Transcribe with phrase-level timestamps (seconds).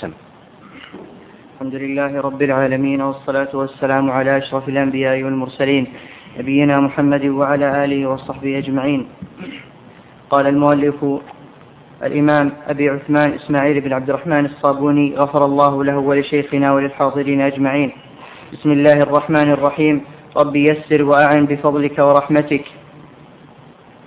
[0.00, 0.12] أحسن
[1.54, 5.86] الحمد لله رب العالمين والصلاة والسلام على أشرف الأنبياء والمرسلين
[6.38, 9.08] نبينا محمد وعلى آله وصحبه أجمعين.
[10.30, 11.04] قال المؤلف
[12.02, 17.92] الإمام أبي عثمان إسماعيل بن عبد الرحمن الصابوني غفر الله له ولشيخنا وللحاضرين أجمعين.
[18.52, 20.00] بسم الله الرحمن الرحيم.
[20.36, 22.64] رب يسر وأعن بفضلك ورحمتك.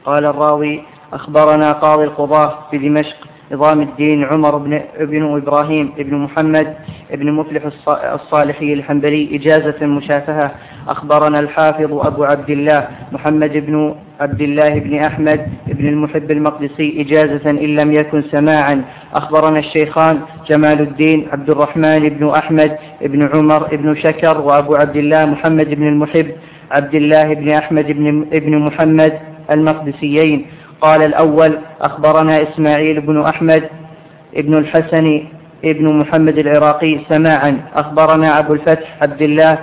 [0.05, 0.83] قال الراوي
[1.13, 3.22] أخبرنا قاضي القضاة بدمشق
[3.53, 6.73] نظام الدين عمر بن, ابن إبراهيم بن محمد
[7.13, 9.35] بن مفلح الصالحي الحنبلي.
[9.35, 10.51] إجازة مشافهة
[10.87, 17.01] أخبرنا الحافظ أبو عبد الله محمد بن عبد الله بن أحمد بن المحب المقدسي.
[17.01, 18.81] إجازة إن لم يكن سماعا.
[19.13, 25.25] أخبرنا الشيخان جمال الدين عبد الرحمن بن أحمد بن عمر بن شكر وأبو عبد الله
[25.25, 26.27] محمد بن المحب
[26.71, 29.13] عبد الله بن أحمد بن, بن محمد
[29.51, 30.45] المقدسيين.
[30.81, 33.63] قال الأول أخبرنا إسماعيل بن أحمد
[34.37, 35.21] بن الحسن
[35.65, 37.61] ابن محمد العراقي سماعا.
[37.75, 39.57] أخبرنا أبو الفتح عبد الله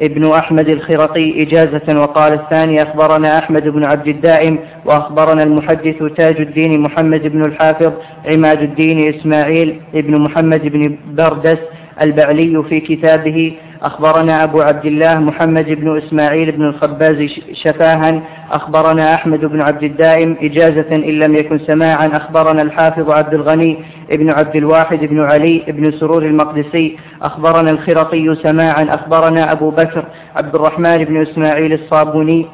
[0.00, 6.80] ابن أحمد الخرقي إجازة وقال الثاني أخبرنا أحمد بن عبد الدائم وأخبرنا المحدث تاج الدين
[6.80, 7.92] محمد بن الحافظ
[8.26, 11.58] عماد الدين إسماعيل ابن محمد بن بردس
[12.02, 13.52] البعلي في كتابه
[13.82, 18.22] أخبرنا أبو عبد الله محمد بن إسماعيل بن الخباز شفاها.
[18.52, 22.06] أخبرنا أحمد بن عبد الدائم إجازة إن لم يكن سماعا.
[22.16, 23.78] أخبرنا الحافظ عبد الغني
[24.10, 26.96] بن عبد الواحد بن علي بن سرور المقدسي.
[27.22, 28.94] أخبرنا الخرقي سماعا.
[28.94, 30.04] أخبرنا أبو بكر
[30.36, 32.46] عبد الرحمن بن إسماعيل الصابوني.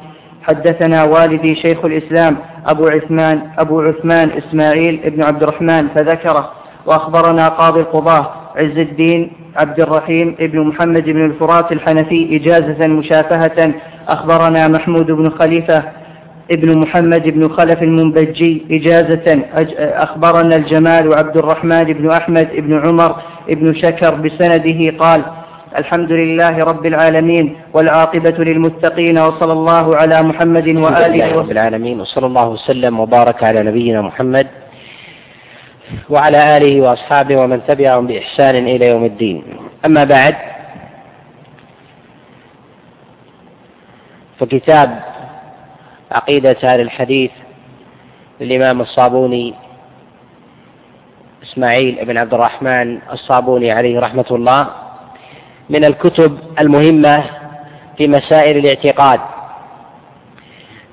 [0.43, 6.51] حدثنا والدي شيخ الإسلام أبو عثمان أبو عثمان إسماعيل بن عبد الرحمن فذكره.
[6.85, 13.73] وأخبرنا قاضي القضاة عز الدين عبد الرحيم بن محمد بن الفرات الحنفي إجازة مشافهة
[14.07, 15.83] أخبرنا محمود بن خليفة
[16.51, 19.39] ابن محمد بن خلف المنبجي إجازة
[19.79, 23.15] أخبرنا الجمال عبد الرحمن بن أحمد بن عمر
[23.49, 25.21] بن شكر بسنده قال
[25.77, 32.49] الحمد لله رب العالمين والعاقبة للمتقين وصلى الله على محمد وآله رب العالمين وصلى الله
[32.49, 34.47] وسلم وبارك على نبينا محمد
[36.09, 39.43] وعلى آله وأصحابه ومن تبعهم بإحسان إلى يوم الدين.
[39.85, 40.35] أما بعد
[44.39, 45.03] فكتاب
[46.11, 47.31] عقيدة أهل الحديث
[48.41, 49.53] للإمام الصابوني
[51.43, 54.67] إسماعيل بن عبد الرحمن الصابوني عليه رحمة الله
[55.69, 57.23] من الكتب المهمة
[57.97, 59.19] في مسائل الاعتقاد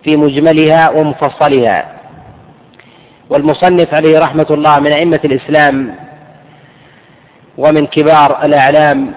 [0.05, 1.94] في مجملها ومفصلها.
[3.31, 5.95] والمصنف عليه رحمة الله من أئمة الإسلام
[7.59, 9.13] ومن كبار الأعلام.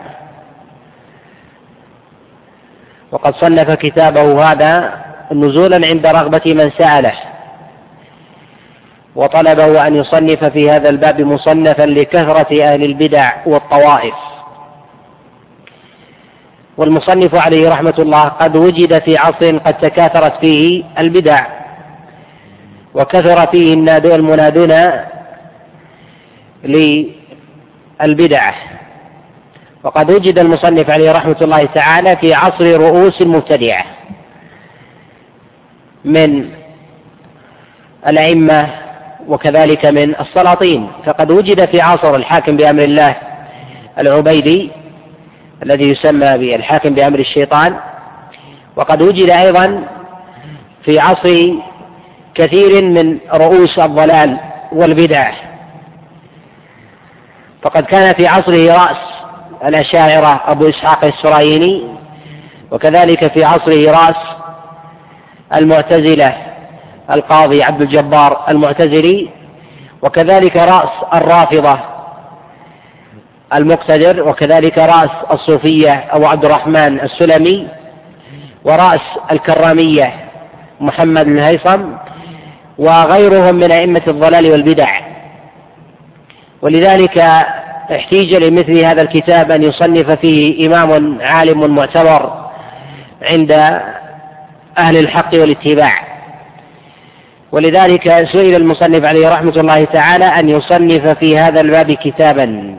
[3.12, 7.14] وقد صنف كتابه هذا نزولا عند رغبة من سأله
[9.16, 14.16] وطلبه أن يصنف في هذا الباب مصنفا لكثرة أهل البدع والطوائف.
[16.78, 21.57] والمصنف عليه رحمة الله قد وجد في عصر قد تكاثرت فيه البدع.
[22.98, 24.92] وكثر فيه النادون المنادون
[26.64, 28.54] للبدعة.
[29.84, 33.86] وقد وجد المصنف عليه رحمة الله تعالى في عصر رؤوس المبتدعة
[36.06, 36.50] من
[38.08, 38.68] الأئمة
[39.28, 40.88] وكذلك من السلاطين.
[41.06, 43.16] فقد وجد في عصر الحاكم بأمر الله
[44.00, 44.72] العبيدي
[45.64, 47.76] الذي يسمى بالحاكم بأمر الشيطان.
[48.76, 49.84] وقد وجد أيضا
[50.84, 51.54] في عصر
[52.38, 54.38] كثير من رؤوس الضلال
[54.72, 55.32] والبدع.
[57.62, 58.98] فقد كان في عصره رأس
[59.66, 61.84] الأشاعرة أبو إسحاق السرايني
[62.72, 64.16] وكذلك في عصره رأس
[65.54, 66.34] المعتزلة
[67.12, 69.30] القاضي عبد الجبار المعتزلي
[70.02, 71.80] وكذلك رأس الرافضة
[73.54, 77.68] المقتدر وكذلك رأس الصوفية أبو عبد الرحمن السلمي
[78.64, 80.14] ورأس الكرامية
[80.80, 81.82] محمد بن هيثم
[82.78, 85.00] وغيرهم من أئمة الضلال والبدع.
[86.62, 87.18] ولذلك
[87.92, 92.50] احتيج لمثل هذا الكتاب أن يصنف فيه إمام عالم معتبر
[93.22, 93.52] عند
[94.78, 96.08] أهل الحق والاتباع.
[97.52, 102.76] ولذلك سئل المصنف عليه رحمة الله تعالى أن يصنف في هذا الباب كتابا.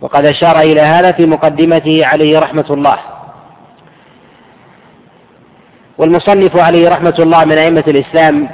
[0.00, 2.98] وقد أشار إلى هذا في مقدمته عليه رحمة الله.
[5.98, 8.48] والمصنف عليه رحمة الله من أئمة الإسلام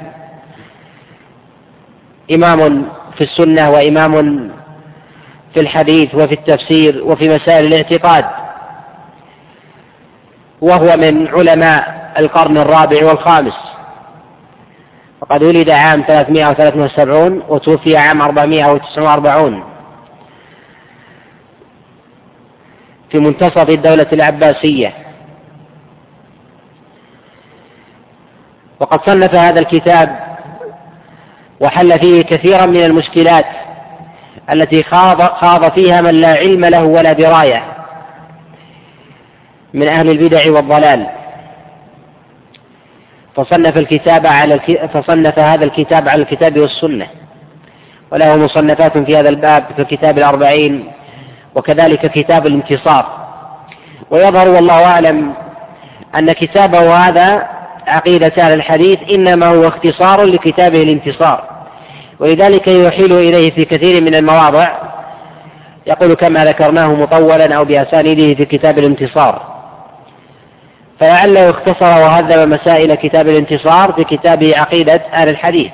[2.31, 2.85] إمام
[3.17, 4.51] في السنة وإمام
[5.53, 8.25] في الحديث وفي التفسير وفي مسائل الاعتقاد.
[10.61, 13.57] وهو من علماء القرن الرابع والخامس.
[15.21, 19.63] وقد ولد عام 373 وتوفي عام 449
[23.09, 24.93] في منتصف الدولة العباسية.
[28.79, 30.24] وقد صنف هذا الكتاب
[31.59, 33.45] وحل فيه كثيرا من المشكلات
[34.51, 37.63] التي خاض, خاض فيها من لا علم له ولا دراية
[39.73, 41.07] من أهل البدع والضلال.
[43.35, 44.59] فصنف الكتاب على
[44.93, 47.07] فصنف هذا الكتاب على الكتاب والسنة
[48.11, 50.91] وله مصنفات في هذا الباب في كتاب الأربعين
[51.55, 53.27] وكذلك كتاب الانتصار
[54.09, 55.33] ويظهر والله أعلم
[56.15, 57.47] أن كتابه هذا
[57.87, 61.43] عقيدة أهل الحديث إنما هو اختصار لكتابه الانتصار.
[62.19, 64.67] ولذلك يحيل إليه في كثير من المواضع.
[65.87, 69.41] يقول كما ذكرناه مطولا أو بأسانيده في كتاب الانتصار.
[70.99, 75.71] فلعله اختصر وهذب مسائل كتاب الانتصار في كتابه عقيدة أهل الحديث.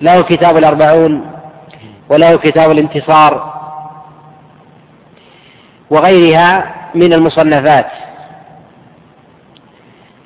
[0.00, 1.26] له كتاب الأربعون
[2.08, 3.52] وله كتاب الانتصار
[5.90, 7.86] وغيرها من المصنفات.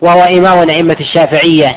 [0.07, 1.77] وهو إمام أئمة الشافعية.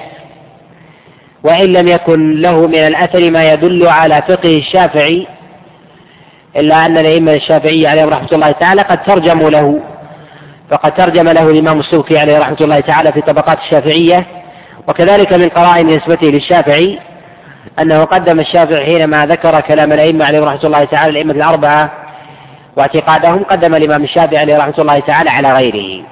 [1.44, 5.28] وإن لم يكن له من الأثر ما يدل على فقه الشافعي
[6.56, 9.80] إلا أن الأئمة الشافعية عليهم رحمة الله تعالى قد ترجموا له
[10.70, 14.26] فقد ترجم له الإمام السوكي عليه رحمة الله تعالى في طبقات الشافعية.
[14.88, 17.00] وكذلك من قرائن نسبته للشافعي
[17.80, 21.92] أنه قدم الشافعي حينما ذكر كلام الأئمة عليهم رحمة الله تعالى الأئمة الأربعة
[22.76, 26.04] واعتقادهم قدم الإمام الشافعي عليه رحمة الله تعالى على غيره.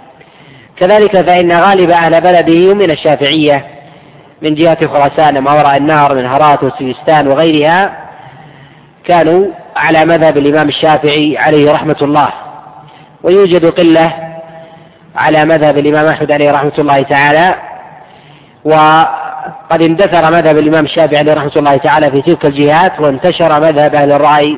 [0.80, 3.66] كذلك فإن غالب أهل بلده من الشافعية
[4.42, 7.92] من جهة خراسان ما وراء النهر من هرات وسيستان وغيرها
[9.06, 12.30] كانوا على مذهب الإمام الشافعي عليه رحمة الله.
[13.24, 14.14] ويوجد قلة
[15.16, 17.56] على مذهب الإمام أحمد عليه رحمة الله تعالى
[18.66, 24.12] وقد اندثر مذهب الإمام الشافعي عليه رحمة الله تعالى في تلك الجهات وانتشر مذهب أهل
[24.12, 24.58] الرأي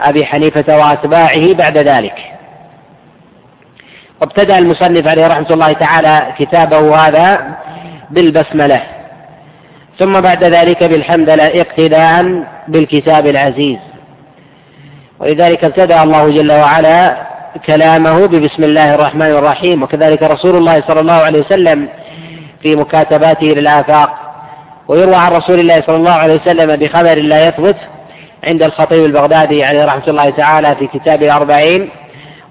[0.00, 2.18] أبي حنيفة وأتباعه بعد ذلك.
[4.24, 7.56] وابتدأ المصنف عليه رحمة الله تعالى كتابه هذا
[8.10, 8.82] بالبسملة.
[9.98, 13.78] ثم بعد ذلك بالحمدلله اقتداء بالكتاب العزيز.
[15.20, 17.16] ولذلك ابتدأ الله جل وعلا
[17.66, 19.82] كلامه ببسم الله الرحمن الرحيم.
[19.82, 21.88] وكذلك رسول الله صلى الله عليه وسلم
[22.62, 24.10] في مكاتباته للآفاق.
[24.88, 27.76] ويروى عن رسول الله صلى الله عليه وسلم بخبر لا يثبت
[28.44, 31.90] عند الخطيب البغدادي عليه رحمة الله تعالى في كتاب الأربعين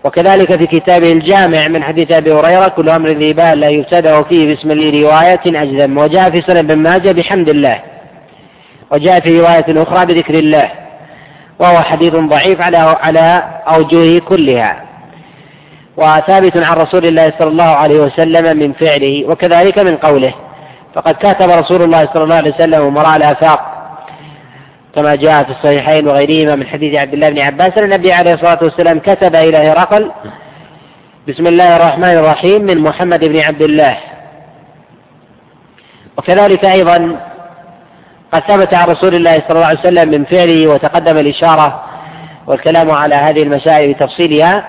[0.03, 4.55] وكذلك في كتابه الجامع من حديث أبي هريرة كل أمر ذي بال لا يبتدأ فيه
[4.55, 5.97] بسم الله رواية أجزم.
[5.97, 7.79] وجاء في سنة بن ماجه بحمد الله.
[8.91, 10.69] وجاء في رواية أخرى بذكر الله.
[11.59, 14.83] وهو حديث ضعيف على على أوجهه كلها.
[15.97, 20.33] وثابت عن رسول الله صلى الله عليه وسلم من فعله وكذلك من قوله.
[20.95, 23.72] فقد كاتب رسول الله صلى الله عليه وسلم أمراء الآفاق
[24.95, 28.59] كما جاء في الصحيحين وغيرهما من حديث عبد الله بن عباس أن النبي عليه الصلاة
[28.61, 30.11] والسلام كتب إلى هرقل
[31.27, 33.97] بسم الله الرحمن الرحيم من محمد بن عبد الله.
[36.17, 37.19] وكذلك أيضا
[38.31, 41.83] قد ثبت عن رسول الله صلى الله عليه وسلم من فعله وتقدم الإشارة
[42.47, 44.63] والكلام على هذه المسائل بتفصيلها.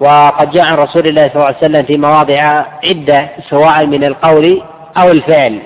[0.00, 4.62] وقد جاء عن رسول الله صلى الله عليه وسلم في مواضع عدة سواء من القول
[4.96, 5.58] أو الفعل.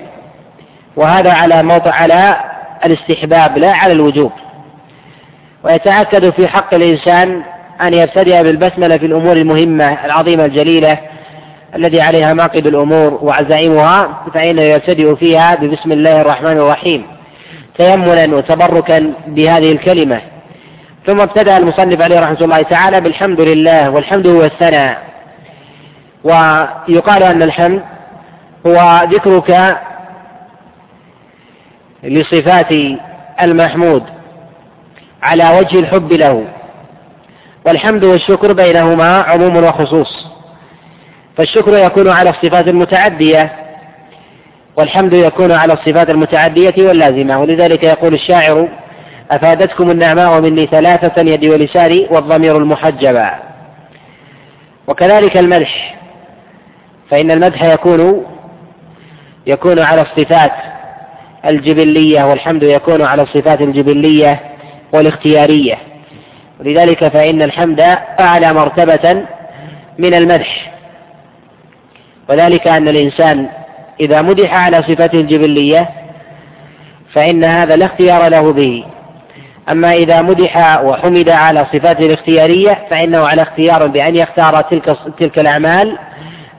[0.96, 2.49] وهذا على موضع على
[2.84, 4.32] الاستحباب لا على الوجوب
[5.64, 7.42] ويتأكد في حق الإنسان
[7.80, 10.98] أن يبتدئ بالبسملة في الأمور المهمة العظيمة الجليلة
[11.74, 17.06] الذي عليها معقد الأمور وعزائمها فإنه يبتدئ فيها ببسم الله الرحمن الرحيم
[17.78, 20.20] تيمنا وتبركا بهذه الكلمة.
[21.06, 24.98] ثم ابتدأ المصنف عليه رحمة الله تعالى بالحمد لله والحمد هو الثناء
[26.24, 27.82] ويقال أن الحمد
[28.66, 29.78] هو ذكرك
[32.02, 32.72] لصفات
[33.42, 34.02] المحمود
[35.22, 36.44] على وجه الحب له.
[37.66, 40.26] والحمد والشكر بينهما عموم وخصوص.
[41.36, 43.52] فالشكر يكون على الصفات المتعدية
[44.76, 47.38] والحمد يكون على الصفات المتعدية واللازمة.
[47.40, 48.68] ولذلك يقول الشاعر
[49.30, 53.30] أفادتكم النعماء مني ثلاثة يدي ولساني والضمير المحجبا
[54.86, 55.94] وكذلك المدح
[57.10, 58.26] فإن المدح يكون
[59.46, 60.52] يكون على الصفات
[61.44, 64.40] الجبلية والحمد يكون على الصفات الجبلية
[64.92, 65.78] والاختيارية.
[66.60, 67.80] ولذلك فإن الحمد
[68.20, 69.22] أعلى مرتبة
[69.98, 70.72] من المدح.
[72.28, 73.48] وذلك أن الإنسان
[74.00, 75.88] إذا مدح على صفته الجبلية
[77.12, 78.84] فإن هذا لا اختيار له به.
[79.68, 85.98] أما إذا مدح وحمد على صفاته الاختيارية فإنه على اختيار بأن يختار تلك تلك الأعمال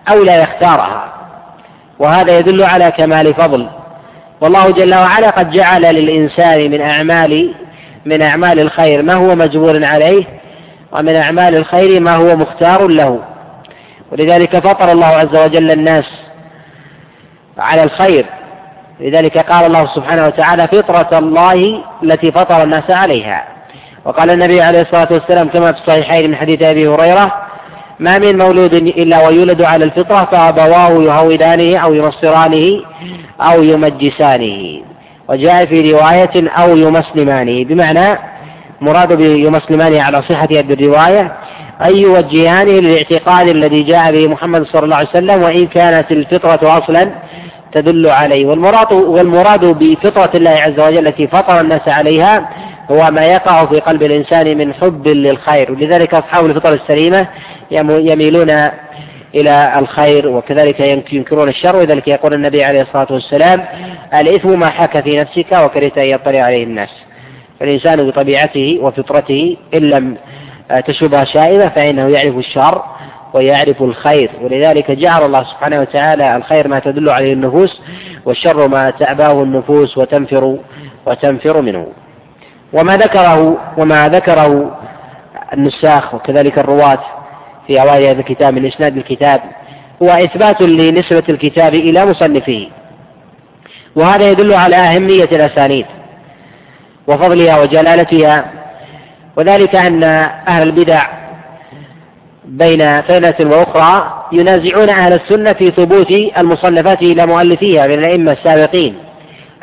[0.10, 1.14] أو لا يختارها.
[2.00, 3.81] وهذا يدل على كمال فضل.
[4.42, 7.54] والله جل وعلا قد جعل للإنسان من أعمال
[8.06, 10.24] من أعمال الخير ما هو مجبور عليه
[10.92, 13.20] ومن أعمال الخير ما هو مختار له.
[14.12, 16.06] ولذلك فطر الله عز وجل الناس
[17.58, 18.26] على الخير.
[19.00, 23.46] لذلك قال الله سبحانه وتعالى فطرة الله التي فطر الناس عليها
[24.06, 27.32] وقال النبي عليه الصلاة والسلام كما في الصحيحين من حديث أبي هريرة
[28.00, 32.82] ما من مولود إلا ويولد على الفطرة فأبواه يهودانه أو ينصرانه
[33.42, 34.82] أو يمجسانه.
[35.30, 38.20] وجاء في رواية أو يمسلمانه بمعنى
[38.82, 41.32] مراد بيمسلمانه على صحة هذه الرواية
[41.86, 47.12] أي يوجهانه للاعتقاد الذي جاء به محمد صلى الله عليه وسلم وإن كانت الفطرة أصلا
[47.72, 48.46] تدل عليه.
[48.46, 52.50] والمراد والمراد بفطرة الله عز وجل التي فطر الناس عليها
[52.92, 55.72] هو ما يقع في قلب الإنسان من حب للخير.
[55.72, 57.28] ولذلك أصحاب الفطر السليمة
[57.72, 58.70] يميلون
[59.36, 60.80] إلى الخير وكذلك
[61.14, 63.66] ينكرون الشر ولذلك يقول النبي عليه الصلاة والسلام
[64.14, 66.90] الإثم ما حك في نفسك وكرهت أن يطلع عليه الناس.
[67.60, 70.18] فالإنسان بطبيعته وفطرته إن لم
[70.86, 72.84] تشبه شائبة فإنه يعرف الشر
[73.34, 74.32] ويعرف الخير.
[74.42, 77.82] ولذلك جعل الله سبحانه وتعالى الخير ما تدل عليه النفوس
[78.26, 80.58] والشر ما تأباه النفوس وتنفر
[81.06, 81.88] وتنفر منه.
[82.74, 84.78] وما ذكره وما ذكره
[85.54, 87.00] النساخ وكذلك الرواة
[87.68, 89.42] في أوائل هذا الكتاب من إسناد الكتاب
[90.02, 92.68] هو إثبات لنسبة الكتاب إلى مصنفه.
[93.96, 95.86] وهذا يدل على أهمية الأسانيد
[97.08, 98.46] وفضلها وجلالتها
[99.36, 100.04] وذلك أن
[100.48, 101.08] أهل البدع
[102.46, 108.96] بين فينة وأخرى ينازعون أهل السنة في ثبوت المصنفات إلى مؤلفيها من الأئمة السابقين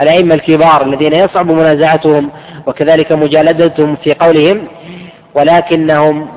[0.00, 2.30] الأئمة الكبار الذين يصعب منازعتهم
[2.66, 4.68] وكذلك مجالدتهم في قولهم
[5.34, 6.28] ولكنهم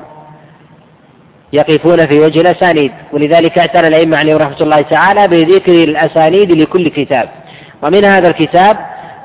[1.53, 2.91] يقفون في وجه الأسانيد.
[3.13, 7.29] ولذلك اعتنى الأئمة عليهم رحمة الله تعالى بذكر الأسانيد لكل كتاب.
[7.81, 8.77] ومن هذا الكتاب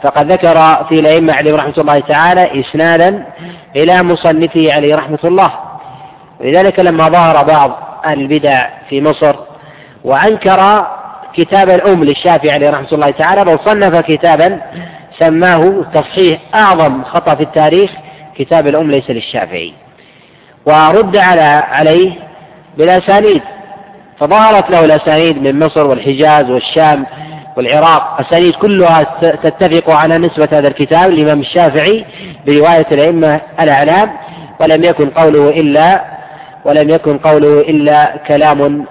[0.03, 3.27] فقد ذكر في الأئمة عليهم رحمة الله تعالى إسنادا
[3.77, 5.53] إلى مصنفه عليه رحمة الله.
[6.41, 9.37] ولذلك لما ظهر بعض أهل البدع في مصر
[10.05, 10.87] وأنكر
[11.35, 14.61] كتاب الأم للشافعي عليه رحمة الله تعالى بل صنف كتابا
[15.19, 17.91] سماه تصحيح أعظم خطأ في التاريخ
[18.39, 19.73] كتاب الأم ليس للشافعي.
[20.67, 22.13] ورد على عليه
[22.79, 23.43] بالأسانيد
[24.19, 27.07] فظهرت له الأسانيد من مصر والحجاز والشام
[27.57, 29.03] والعراق أسانيد كلها
[29.43, 32.05] تتفق على نسبة هذا الكتاب للإمام الشافعي
[32.47, 34.11] برواية الأئمة الأعلام
[34.61, 36.05] ولم يكن قوله إلا
[36.65, 38.85] ولم يكن قوله إلا كلام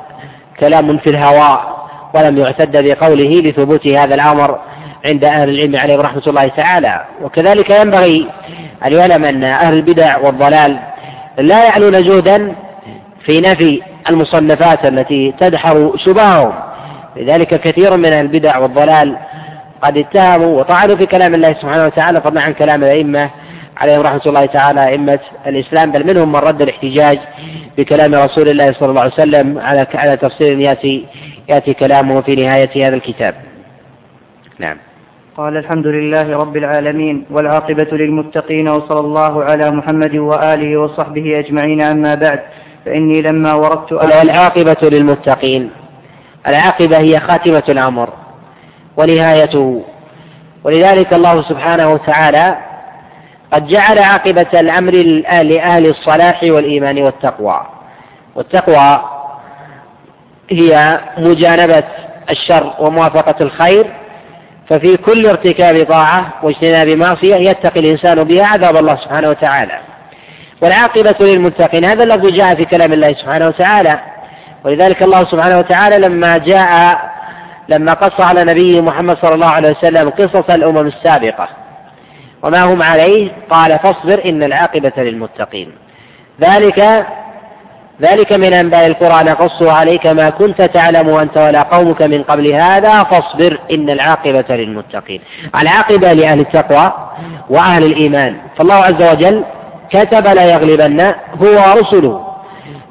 [0.60, 1.76] كلام في الهواء
[2.14, 4.60] ولم يعتد بقوله لثبوت هذا الأمر
[5.06, 7.06] عند أهل العلم عليهم رحمة الله تعالى.
[7.22, 8.28] وكذلك ينبغي
[8.86, 10.80] أن يعلم أن أهل البدع والضلال
[11.38, 12.56] لا يعلون جهدا
[13.26, 16.54] في نفي المصنفات التي تدحر شبههم
[17.16, 19.18] لذلك كثير من البدع والضلال
[19.82, 23.30] قد اتهموا وطعنوا في كلام الله سبحانه وتعالى فضلا عن كلام الأئمة
[23.78, 27.20] عليهم رحمة الله تعالى أئمة الإسلام بل منهم من رد الاحتجاج
[27.78, 31.06] بكلام رسول الله صلى الله عليه وسلم على على تفسير يأتي
[31.50, 33.36] يأتي كلامه في نهاية هذا الكتاب.
[34.60, 34.78] نعم.
[35.38, 42.16] قال الحمد لله رب العالمين والعاقبة للمتقين وصلى الله على محمد وآله وصحبه أجمعين أما
[42.16, 42.40] بعد
[42.86, 45.72] فإني لما وردت العاقبة للمتقين.
[46.48, 48.10] العاقبة هي خاتمة الأمر
[48.98, 49.84] ونهايته.
[50.64, 52.58] ولذلك الله سبحانه وتعالى
[53.54, 54.92] قد جعل عاقبة الأمر
[55.44, 57.62] لأهل الصلاح والإيمان والتقوى.
[58.36, 59.02] والتقوى
[60.52, 61.84] هي مجانبة
[62.30, 63.86] الشر وموافقة الخير
[64.70, 69.80] ففي كل ارتكاب طاعة واجتناب معصية يتقي الإنسان بها عذاب الله سبحانه وتعالى.
[70.62, 74.00] والعاقبة للمتقين هذا الذي جاء في كلام الله سبحانه وتعالى.
[74.64, 77.00] ولذلك الله سبحانه وتعالى لما جاء
[77.70, 81.48] لما قص على نبيه محمد صلى الله عليه وسلم قصص الأمم السابقة
[82.44, 85.72] وما هم عليه قال فاصبر إن العاقبة للمتقين.
[86.42, 87.06] ذلك
[88.02, 93.04] ذلك من أنباء القرى نقصه عليك ما كنت تعلم أنت ولا قومك من قبل هذا
[93.04, 95.22] فاصبر إن العاقبة للمتقين.
[95.56, 96.94] العاقبة لأهل التقوى
[97.50, 98.36] وأهل الإيمان.
[98.58, 99.44] فالله عز وجل
[99.90, 101.02] كتب لا يغلبن
[101.42, 102.28] هو ورسله.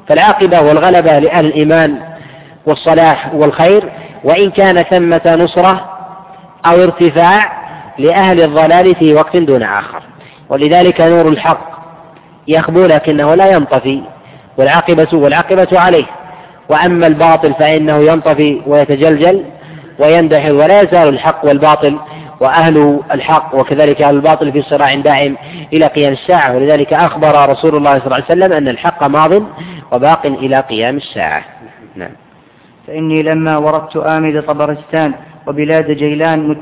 [0.07, 1.97] فالعاقبة والغلبة لأهل الإيمان
[2.65, 3.83] والصلاح والخير
[4.23, 5.89] وإن كان ثمة نصرة
[6.65, 7.65] أو ارتفاع
[7.97, 10.03] لأهل الضلال في وقت دون آخر.
[10.49, 11.75] ولذلك نور الحق
[12.47, 14.01] يخبو لكنه لا ينطفي
[14.57, 16.05] والعاقبة والعاقبة عليه.
[16.69, 19.43] وأما الباطل فإنه ينطفي ويتجلجل
[19.99, 21.97] ويندحر ولا يزال الحق والباطل
[22.39, 25.37] وأهل الحق وكذلك أهل الباطل في صراع دائم
[25.73, 26.55] إلى قيام الساعة.
[26.55, 29.43] ولذلك أخبر رسول الله صلى الله عليه وسلم أن الحق ماض
[29.91, 31.43] وباق إلى قيام الساعة.
[31.95, 32.11] نعم.
[32.87, 35.13] فإني لما وردت آمد طبرستان
[35.47, 36.57] وبلاد جيلان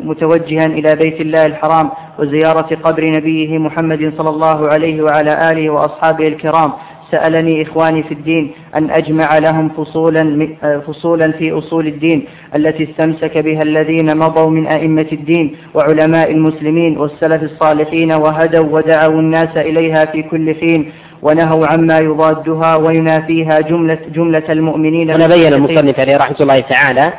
[0.00, 6.28] متوجها إلى بيت الله الحرام وزيارة قبر نبيه محمد صلى الله عليه وعلى آله وأصحابه
[6.28, 6.72] الكرام.
[7.14, 10.48] سألني إخواني في الدين أن أجمع لهم فصولا,
[10.86, 12.24] فصولا في أصول الدين
[12.56, 19.56] التي استمسك بها الذين مضوا من أئمة الدين وعلماء المسلمين والسلف الصالحين وهدوا ودعوا الناس
[19.56, 20.92] إليها في كل حين
[21.22, 27.12] ونهوا عما يضادها وينافيها جملة, جملة المؤمنين ونبين المصنف عليه رحمة الله تعالى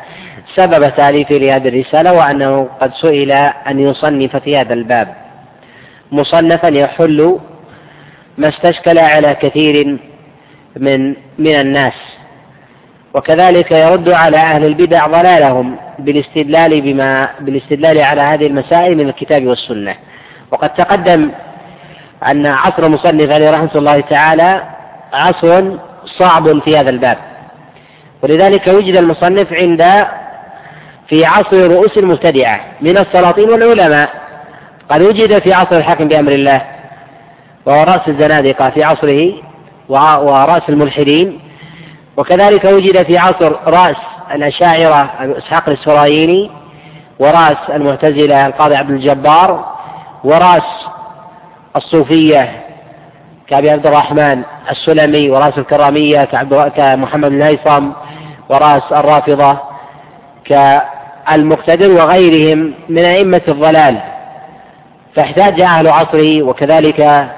[0.55, 3.31] سبب تأليفه لهذه الرسالة وأنه قد سئل
[3.69, 5.07] أن يصنف في هذا الباب.
[6.11, 7.37] مصنفا يحل
[8.37, 9.97] ما استشكل على كثير
[10.77, 11.93] من من الناس.
[13.13, 19.95] وكذلك يرد على أهل البدع ضلالهم بالاستدلال بما بالاستدلال على هذه المسائل من الكتاب والسنة.
[20.51, 21.31] وقد تقدم
[22.27, 24.63] أن عصر مصنف عليه رحمة الله تعالى
[25.13, 27.17] عصر صعب في هذا الباب.
[28.21, 30.05] ولذلك وجد المصنف عند
[31.07, 34.09] في عصر رؤوس المبتدعة من السلاطين والعلماء.
[34.89, 36.61] قد وجد في عصر الحاكم بأمر الله
[37.65, 39.33] وهو رأس الزنادقة في عصره
[39.89, 41.39] ورأس الملحدين.
[42.17, 43.95] وكذلك وجد في عصر رأس
[44.33, 46.49] الأشاعرة إسحاق الإسرائيلي
[47.19, 49.75] ورأس المعتزلة القاضي عبد الجبار
[50.23, 50.87] ورأس
[51.75, 52.49] الصوفية
[53.47, 56.23] كأبي عبد الرحمن السلمي ورأس الكرامية
[56.75, 57.91] كمحمد بن
[58.49, 59.57] ورأس الرافضة
[60.45, 63.97] كالمقتدر وغيرهم من أئمة الضلال.
[65.15, 67.29] فاحتاج أهل عصره وكذلك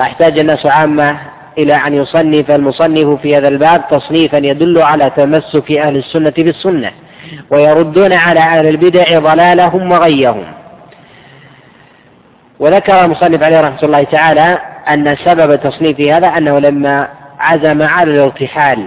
[0.00, 1.18] أحتاج الناس عامة
[1.58, 6.90] إلى أن يصنف المصنف في هذا الباب تصنيفا يدل على تمسك أهل السنة بالسنة
[7.50, 10.44] ويردون على أهل البدع ضلالهم وغيهم.
[12.58, 17.08] وذكر المصنف عليه رحمة الله تعالى أن سبب تصنيف هذا أنه لما
[17.40, 18.86] عزم على الارتحال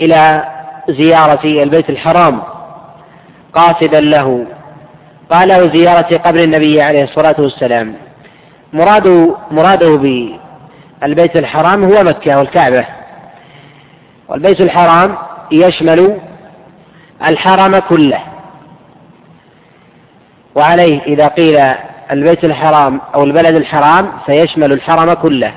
[0.00, 0.44] إلى
[0.88, 2.42] زيارة البيت الحرام
[3.54, 4.46] قاصدا له
[5.30, 7.94] قال زيارة قبر النبي عليه الصلاة والسلام
[8.74, 12.86] مراد مراده بالبيت الحرام هو مكة والكعبة.
[14.28, 15.16] والبيت الحرام
[15.52, 16.18] يشمل
[17.26, 18.18] الحرم كله.
[20.54, 21.74] وعليه إذا قيل
[22.10, 25.52] البيت الحرام أو البلد الحرام فيشمل الحرم كله.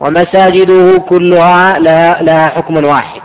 [0.00, 3.20] ومساجده كلها لها, لها حكم واحد.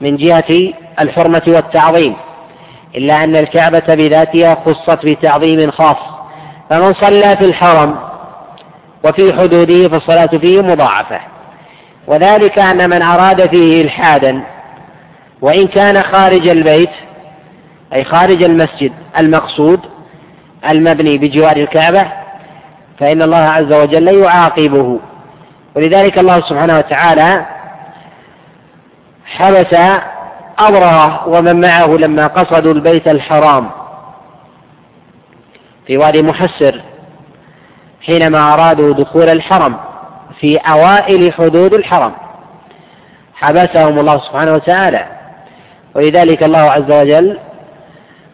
[0.00, 2.16] من جهة الحرمة والتعظيم.
[2.96, 5.96] إلا أن الكعبة بذاتها خصت بتعظيم خاص.
[6.70, 8.09] فمن صلى في الحرم
[9.04, 11.20] وفي حدوده فالصلاة فيه مضاعفة.
[12.06, 14.42] وذلك أن من أراد فيه إلحادا
[15.40, 16.90] وإن كان خارج البيت
[17.94, 19.80] أي خارج المسجد المقصود
[20.70, 22.06] المبني بجوار الكعبة
[22.98, 24.98] فإن الله عز وجل يعاقبه.
[25.74, 27.46] ولذلك الله سبحانه وتعالى
[29.26, 29.74] حبس
[30.58, 33.70] أبرهة ومن معه لما قصدوا البيت الحرام
[35.86, 36.80] في وادي محسر.
[38.06, 39.76] حينما أرادوا دخول الحرم
[40.40, 42.12] في أوائل حدود الحرم.
[43.34, 45.06] حبسهم الله سبحانه وتعالى.
[45.94, 47.38] ولذلك الله عز وجل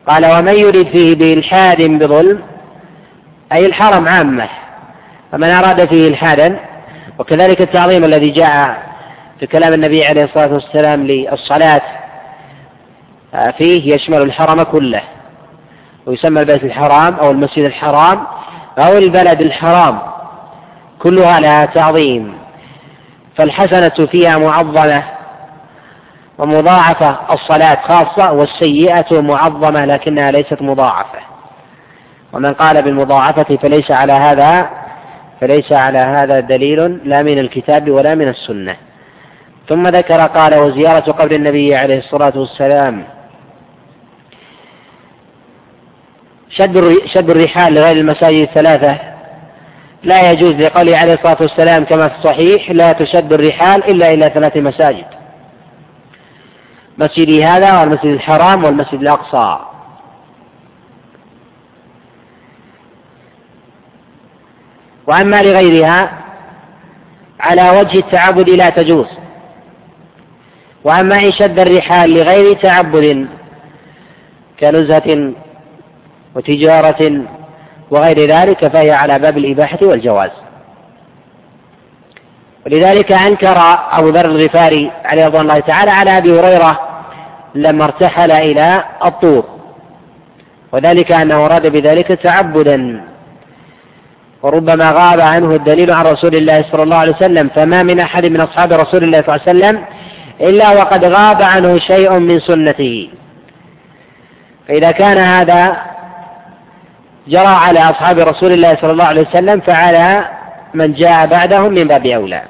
[0.09, 2.43] قال ومن يرد فيه بإلحاد بظلم
[3.53, 4.49] أي الحرم عامة
[5.33, 6.57] فمن أراد فيه إلحادا
[7.19, 8.83] وكذلك التعظيم الذي جاء
[9.41, 11.83] في كلام النبي عليه الصلاة والسلام للصلاة
[13.59, 15.03] فيه يشمل الحرم كله
[16.07, 18.27] ويسمى البيت الحرام أو المسجد الحرام
[18.79, 19.99] أو البلد الحرام
[20.99, 22.35] كلها لها تعظيم.
[23.37, 25.03] فالحسنة فيها معظمة
[26.39, 31.19] ومضاعفة الصلاة خاصة والسيئة معظمة لكنها ليست مضاعفة.
[32.33, 34.69] ومن قال بالمضاعفة فليس على هذا
[35.41, 38.77] فليس على هذا دليل لا من الكتاب ولا من السنة.
[39.69, 43.05] ثم ذكر قال وزيارة قبر النبي عليه الصلاة والسلام
[47.07, 48.99] شد الرحال لغير المساجد الثلاثة.
[50.03, 54.57] لا يجوز لقوله عليه الصلاة والسلام كما في الصحيح لا تشد الرحال إلا إلى ثلاث
[54.57, 55.07] مساجد.
[56.99, 59.59] مسجدي هذا والمسجد الحرام والمسجد الأقصى.
[65.07, 66.11] وأما لغيرها
[67.41, 69.09] على وجه التعبد لا تجوز.
[70.85, 73.29] وأما إن شد الرحال لغير تعبد
[74.61, 75.33] كنزهة
[76.37, 77.23] وتجارة
[77.91, 80.31] وغير ذلك فهي على باب الإباحة والجواز.
[82.67, 83.57] ولذلك أنكر
[83.93, 86.81] أبو ذر الغفاري عليه رضوان الله تعالى على أبي هريرة
[87.55, 89.45] لما ارتحل إلى الطور
[90.73, 93.05] وذلك أنه أراد بذلك تعبدا
[94.43, 98.41] وربما غاب عنه الدليل عن رسول الله صلى الله عليه وسلم فما من أحد من
[98.41, 99.85] أصحاب رسول الله صلى الله عليه وسلم
[100.41, 103.09] إلا وقد غاب عنه شيء من سنته.
[104.69, 105.77] فإذا كان هذا
[107.29, 110.29] جرى على أصحاب رسول الله صلى الله عليه وسلم فعلى
[110.75, 112.43] من جاء بعدهم من باب أولى.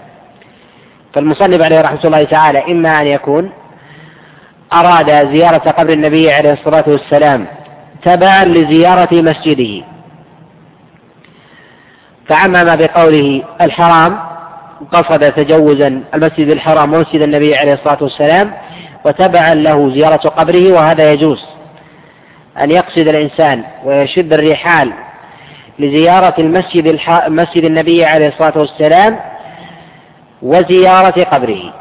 [1.14, 3.52] فالمصنف عليه رحمة الله تعالى إما أن يكون
[4.72, 7.46] أراد زيارة قبر النبي عليه الصلاة والسلام
[8.02, 9.84] تبعا لزيارة مسجده.
[12.28, 14.18] فعمم بقوله الحرام
[14.92, 18.52] قصد تجوزا المسجد الحرام ومسجد النبي عليه الصلاة والسلام
[19.04, 21.55] وتبعا له زيارة قبره وهذا يجوز.
[22.60, 24.92] أن يقصد الإنسان ويشد الرحال
[25.78, 27.28] لزيارة المسجد الح...
[27.28, 29.18] مسجد النبي عليه الصلاة والسلام
[30.42, 31.72] وزيارة قبره.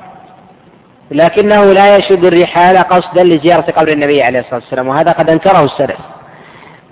[1.11, 5.97] لكنه لا يشد الرحال قصدا لزيارة قبر النبي عليه الصلاة والسلام وهذا قد أنكره السلف.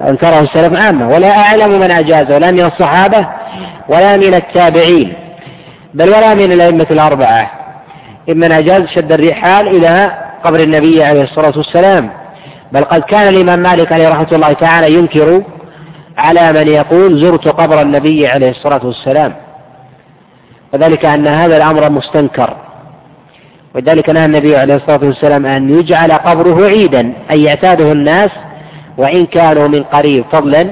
[0.01, 3.27] أنكره السلف عامة ولا أعلم من أجازه لا من الصحابة
[3.89, 5.13] ولا من التابعين
[5.93, 7.51] بل ولا من الأئمة الأربعة.
[8.29, 10.11] إمن أجاز شد الرحال إلى
[10.43, 12.22] قبر النبي عليه الصلاة والسلام.
[12.73, 15.43] بل قد كان الإمام مالك عليه رحمة الله تعالى ينكر
[16.17, 19.33] على من يقول زرت قبر النبي عليه الصلاة والسلام.
[20.73, 22.57] وذلك أن هذا الأمر مستنكر.
[23.75, 28.31] ولذلك نهى النبي عليه الصلاة والسلام أن يجعل قبره عيدا أي يعتاده الناس
[28.97, 30.67] وإن كانوا من قريب فضلا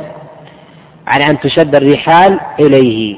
[1.08, 3.16] عن أن تشد الرحال إليه.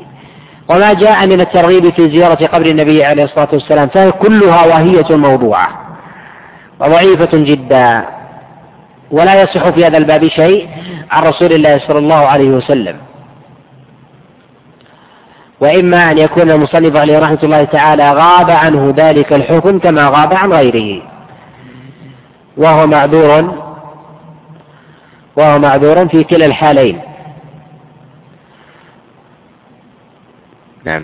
[0.69, 5.67] وما جاء من الترغيب في زيارة قبر النبي عليه الصلاة والسلام فهي كلها واهية موضوعة
[6.79, 8.05] وضعيفة جدا.
[9.13, 10.69] ولا يصح في هذا الباب شيء
[11.11, 12.97] عن رسول الله صلى الله عليه وسلم.
[15.59, 20.53] وإما أن يكون المصنف عليه رحمة الله تعالى غاب عنه ذلك الحكم كما غاب عن
[20.53, 21.01] غيره.
[22.57, 23.63] وهو معذور
[25.35, 26.99] وهو معذور في كلا الحالين.
[30.83, 31.03] نعم.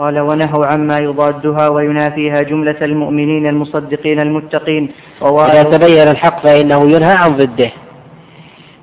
[0.00, 4.90] قال ونهوا عما يضادها وينافيها جملة المؤمنين المصدقين المتقين.
[5.22, 7.70] إذا تبين الحق فإنه ينهى عن ضده.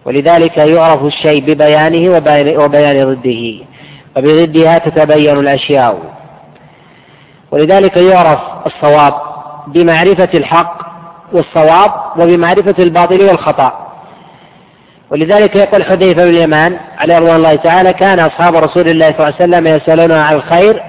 [0.06, 2.15] ولذلك يعرف الشيء ببيانه
[2.58, 3.65] وبيان ضده.
[4.17, 5.99] وبضدها تتبين الأشياء.
[7.51, 9.13] ولذلك يعرف الصواب
[9.67, 10.77] بمعرفة الحق
[11.34, 13.88] والصواب وبمعرفة الباطل والخطأ.
[15.12, 19.34] ولذلك يقول حذيفة بن اليمان عليه رضوان الله تعالى كان أصحاب رسول الله صلى الله
[19.39, 20.84] عليه وسلم يسألون عن الخير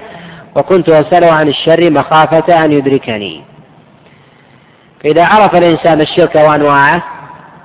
[0.55, 3.41] وكنت أسأله عن الشر مخافة أن يدركني.
[5.03, 7.03] فإذا عرف الإنسان الشرك وأنواعه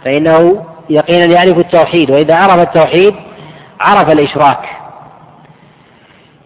[0.05, 3.14] فإنه يقينا يعرف التوحيد وإذا عرف التوحيد
[3.81, 4.68] عرف الإشراك.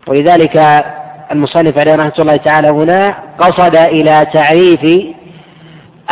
[0.06, 0.84] ولذلك
[1.32, 5.14] المصنف عليه رحمة الله تعالى هنا قصد إلى تعريف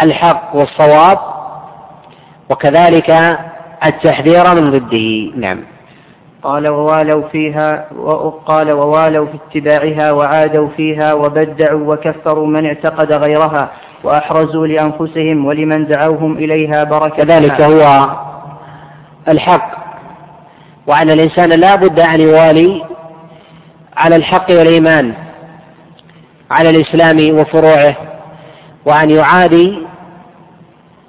[0.03, 1.19] الحق والصواب
[2.51, 3.39] وكذلك
[3.85, 5.33] التحذير من ضده.
[5.37, 5.76] نعم.
[6.47, 13.71] قال ووالوا فيها وقال ووالوا في اتباعها وعادوا فيها وبدعوا وكفروا من اعتقد غيرها
[14.05, 18.11] وأحرزوا لأنفسهم ولمن دعوهم إليها بركة كذلك هو
[19.29, 19.71] الحق.
[20.87, 22.85] وأن الإنسان لا بد أن يوالي
[23.97, 25.15] على الحق والإيمان
[26.51, 27.95] على الإسلام وفروعه
[28.85, 29.79] وأن يعادي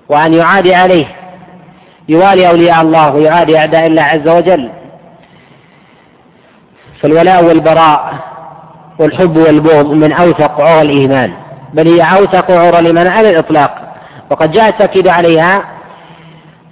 [0.09, 1.05] وأن يعادي عليه.
[2.09, 4.69] يوالي أولياء الله ويعادي أعداء الله عز وجل.
[7.01, 8.13] فالولاء والبراء
[8.99, 11.33] والحب والبغض من أوثق عرى الإيمان
[11.73, 13.93] بل هي أوثق عرى الإيمان على الإطلاق.
[14.29, 15.63] وقد جاء التأكيد عليها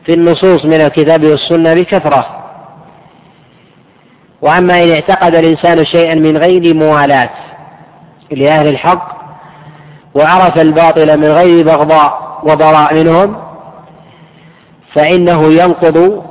[0.06, 2.26] في النصوص من الكتاب والسنة بكثرة.
[4.42, 7.30] وأما إن اعتقد الإنسان شيئا من غير موالاة
[8.32, 9.16] لأهل الحق
[10.16, 13.36] وعرف الباطل من غير بغضاء وبراء منهم
[14.94, 16.24] فإنه ينقض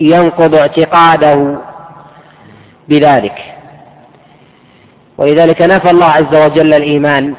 [0.00, 1.58] ينقض اعتقاده
[2.88, 3.54] بذلك.
[5.18, 7.34] ولذلك نفى الله عز وجل الإيمان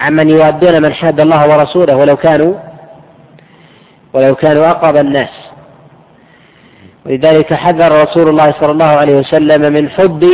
[0.00, 2.54] عمن يوادون من حاد الله ورسوله ولو كانوا
[4.12, 5.30] ولو كانوا أقرب الناس.
[7.06, 10.24] ولذلك حذر رسول الله صلى الله عليه وسلم من حب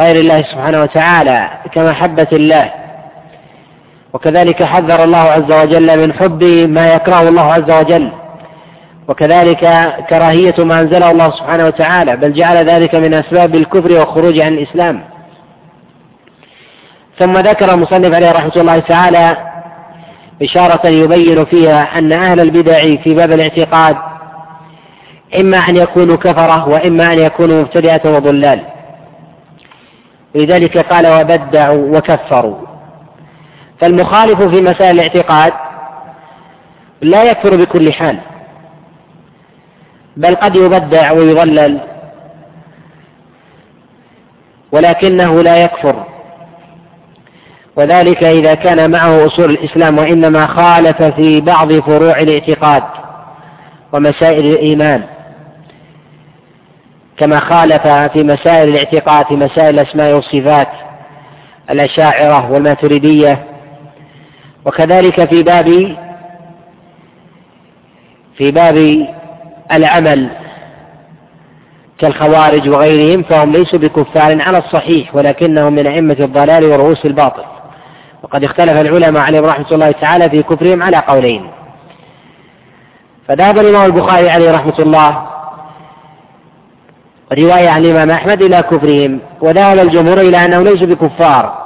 [0.00, 2.70] غير الله سبحانه وتعالى كمحبة الله.
[4.12, 8.12] وكذلك حذر الله عز وجل من حب ما يكرهه الله عز وجل.
[9.08, 9.58] وكذلك
[10.10, 15.04] كراهية ما أنزله الله سبحانه وتعالى بل جعل ذلك من أسباب الكفر والخروج عن الإسلام.
[17.18, 19.36] ثم ذكر المصنف عليه رحمة الله تعالى
[20.42, 23.96] إشارة يبين فيها أن أهل البدع في باب الاعتقاد
[25.40, 28.60] إما أن يكونوا كفرة وإما أن يكونوا مبتدئة وضلال.
[30.34, 32.56] لذلك قال وبدعوا وكفروا.
[33.80, 35.52] فالمخالف في مسائل الاعتقاد
[37.02, 38.18] لا يكفر بكل حال.
[40.16, 41.80] بل قد يبدع ويضلل.
[44.72, 46.06] ولكنه لا يكفر.
[47.76, 52.82] وذلك إذا كان معه أصول الإسلام وإنما خالف في بعض فروع الاعتقاد
[53.92, 55.02] ومسائل الإيمان.
[57.16, 60.68] كما خالف في مسائل الاعتقاد في مسائل الأسماء والصفات
[61.70, 63.44] الأشاعرة والماتريدية.
[64.64, 65.96] وكذلك في باب
[68.36, 69.06] في باب
[69.72, 70.28] العمل
[71.98, 77.42] كالخوارج وغيرهم فهم ليسوا بكفار على الصحيح ولكنهم من أئمة الضلال ورؤوس الباطل.
[78.22, 81.50] وقد اختلف العلماء عليهم رحمة الله تعالى في كفرهم على قولين.
[83.28, 85.26] فذهب الإمام البخاري عليه رحمة الله
[87.32, 91.64] رواية عن الإمام أحمد إلى كفرهم وذهب الجمهور إلى أنهم ليسوا بكفار.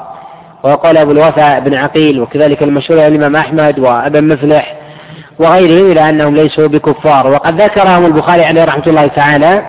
[0.63, 4.77] وقال أبو الوفاء بن عقيل وكذلك المشهور الإمام أحمد وابن مفلح
[5.38, 7.27] وغيرهم إلى أنهم ليسوا بكفار.
[7.27, 9.62] وقد ذكرهم البخاري عليه رحمة الله تعالى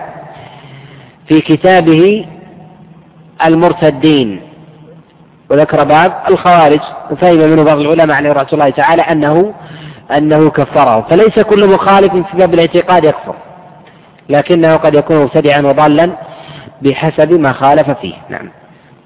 [1.27, 2.25] في كتابه
[3.45, 4.41] المرتدين.
[5.49, 6.79] وذكر باب الخوارج
[7.11, 9.53] وفهم منه بعض العلماء عليه رحمة الله تعالى أنه
[10.17, 11.01] أنه كفره.
[11.01, 13.35] فليس كل مخالف في باب الاعتقاد يكفر
[14.29, 16.11] لكنه قد يكون مبتدعا وضالا
[16.81, 18.13] بحسب ما خالف فيه.
[18.29, 18.49] نعم.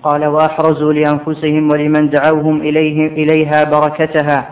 [0.03, 4.49] قال وأحرزوا لأنفسهم ولمن دعوهم إليه إليها بركتها.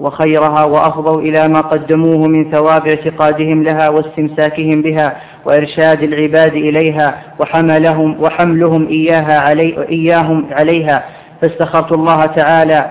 [0.00, 8.22] وخيرها وأفضوا إلى ما قدموه من ثواب اعتقادهم لها واستمساكهم بها وإرشاد العباد إليها وحملهم
[8.22, 11.04] وحملهم إياها علي إياهم عليها.
[11.40, 12.90] فاستخرت الله تعالى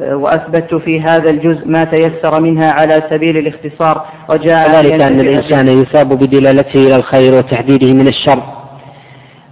[0.00, 4.04] وأثبت في هذا الجزء ما تيسر منها على سبيل الاختصار.
[4.28, 8.42] وجاء ذلك أن الإنسان يثاب بدلالته إلى الخير وتحديده من الشر.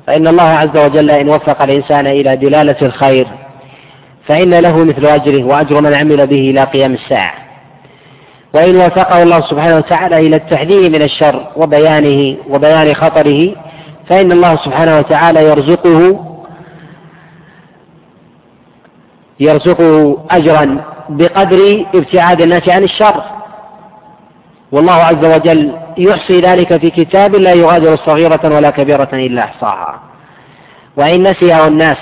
[0.06, 3.26] فإن الله عز وجل إن وفق الإنسان إلى دلالة الخير
[4.30, 7.34] فإن له مثل أجره وأجر من عمل به إلى قيام الساعة.
[8.54, 13.54] وإن وفقه الله سبحانه وتعالى إلى التحذير من الشر وبيانه وبيان خطره
[14.08, 16.26] فإن الله سبحانه وتعالى يرزقه
[19.40, 23.22] يرزقه أجرا بقدر ابتعاد الناس عن الشر.
[24.72, 30.00] والله عز وجل يحصي ذلك في كتاب لا يغادر صغيرة ولا كبيرة إلا أحصاها.
[30.96, 31.98] وإن نسيه الناس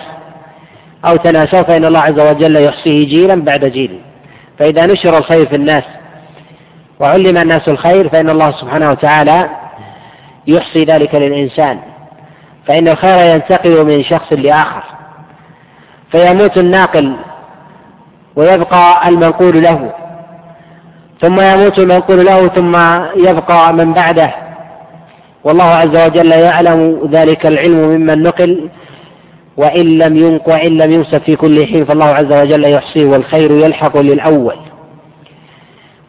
[1.04, 4.00] أو تناسوا فإن الله عز وجل يحصيه جيلا بعد جيل.
[4.58, 5.84] فإذا نشر الخير في الناس
[7.00, 9.50] وعلم الناس الخير فإن الله سبحانه وتعالى
[10.46, 11.78] يحصي ذلك للإنسان.
[12.66, 14.82] فإن الخير ينتقل من شخص لآخر.
[16.10, 17.16] فيموت الناقل
[18.36, 19.92] ويبقى المنقول له.
[21.20, 22.76] ثم يموت المنقول له ثم
[23.16, 24.34] يبقى من بعده.
[25.44, 28.68] والله عز وجل يعلم ذلك العلم ممن نقل.
[29.58, 33.96] وإن لم ينق وإن لم يمسك في كل حين فالله عز وجل يحصيه والخير يلحق
[33.96, 34.56] للأول.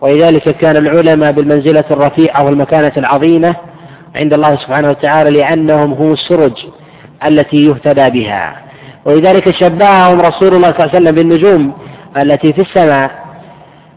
[0.02, 3.56] ولذلك كان العلماء بالمنزلة الرفيعة والمكانة العظيمة
[4.16, 6.66] عند الله سبحانه وتعالى لأنهم هم السرج
[7.26, 8.56] التي يهتدى بها.
[9.06, 11.74] ولذلك شبههم رسول الله صلى الله عليه وسلم بالنجوم
[12.18, 13.12] التي في السماء.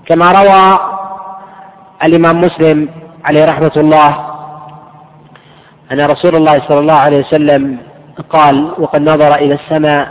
[0.07, 0.79] كما روى
[2.05, 2.89] الإمام مسلم
[3.25, 4.27] عليه رحمة الله
[5.93, 7.79] أن رسول الله صلى الله عليه وسلم
[8.31, 10.09] قال وقد نظر إلى السماء.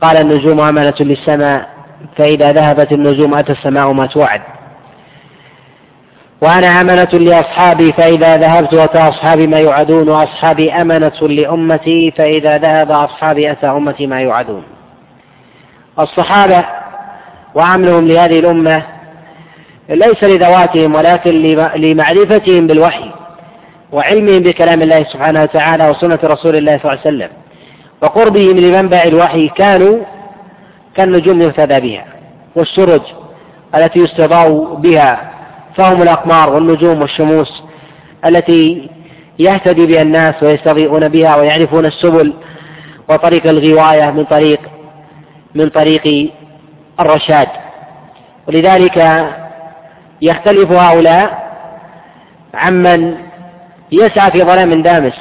[0.00, 1.68] قال النجوم أمانة للسماء
[2.16, 4.40] فإذا ذهبت النجوم أتى السماء ما توعد.
[6.40, 13.50] وأنا أمنة لأصحابي فإذا ذهبت أتى أصحابي ما يوعدون وأصحابي أمنة لأمتي فإذا ذهب أصحابي
[13.50, 14.62] أتى أمتي ما يوعدون.
[15.98, 16.64] الصحابة
[17.54, 18.82] وعملهم لهذه الأمة
[19.88, 21.30] ليس لذواتهم ولكن
[21.76, 23.10] لمعرفتهم بالوحي.
[23.92, 27.28] وعلمهم بكلام الله سبحانه وتعالى وسنة رسول الله صلى الله عليه وسلم
[28.02, 29.98] وقربهم لمنبع الوحي كانوا
[30.96, 32.04] كالنجوم يهتدى بها
[32.56, 33.00] والسرج
[33.74, 35.30] التي يستضاء بها
[35.76, 37.62] فهم الأقمار والنجوم والشموس
[38.26, 38.90] التي
[39.38, 42.34] يهتدي بها الناس ويستضيئون بها ويعرفون السبل
[43.08, 44.60] وطريق الغواية من طريق
[45.54, 46.30] من طريق
[47.00, 47.48] الرشاد.
[48.48, 49.26] ولذلك
[50.22, 51.50] يختلف هؤلاء
[52.54, 53.14] عمن
[53.92, 55.18] يسعى في ظلام دامس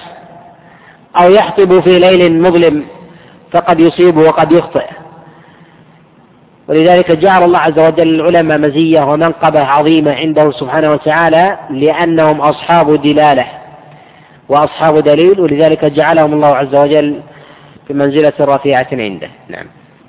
[1.15, 2.85] أو يحطب في ليل مظلم
[3.51, 4.85] فقد يصيب وقد يخطئ.
[6.67, 13.45] ولذلك جعل الله عز وجل العلماء مزية ومنقبة عظيمة عنده سبحانه وتعالى لأنهم أصحاب دلالة
[14.49, 17.21] وأصحاب دليل ولذلك جعلهم الله عز وجل
[17.87, 19.29] في منزلة رفيعة عنده.
[19.49, 19.65] نعم.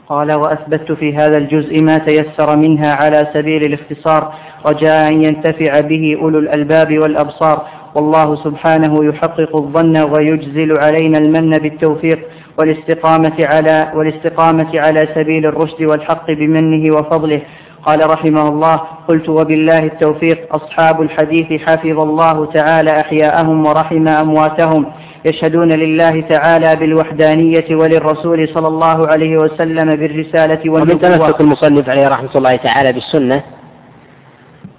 [0.08, 4.34] قال وأثبت في هذا الجزء ما تيسر منها على سبيل الاختصار
[4.66, 12.18] رجاء أن ينتفع به أولو الألباب والأبصار والله سبحانه يحقق الظن ويجزل علينا المن بالتوفيق
[12.58, 17.40] والاستقامة على والاستقامة على سبيل الرشد والحق بمنه وفضله.
[17.82, 20.54] قال رحمه الله قلت وبالله التوفيق.
[20.54, 24.86] أصحاب الحديث حفظ الله تعالى أحياءهم ورحم أمواتهم.
[25.24, 31.10] يشهدون لله تعالى بالوحدانية وللرسول صلى الله عليه وسلم بالرسالة والنبوة.
[31.10, 33.42] ومن تمسك المصنف عليه رحمة الله تعالى بالسنة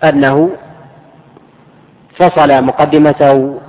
[0.04, 0.50] أنه
[2.22, 3.60] فصل مقدمته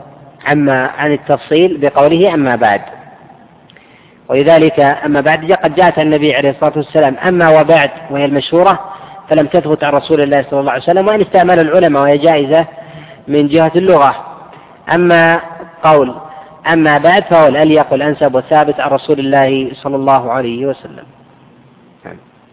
[0.47, 2.81] عما عن التفصيل بقوله أما بعد.
[4.29, 8.81] ولذلك أما بعد قد جاءت النبي عليه الصلاة والسلام أما وبعد وهي المشهورة
[9.29, 12.67] فلم تثبت عن رسول الله صلى الله عليه وسلم وإن استعمل العلماء وهي جائزة
[13.29, 14.15] من جهة اللغة.
[14.95, 15.41] أما
[15.85, 16.15] قول
[16.73, 21.05] أما بعد فهو الأليق والأنسب والثابت عن رسول الله صلى الله عليه وسلم.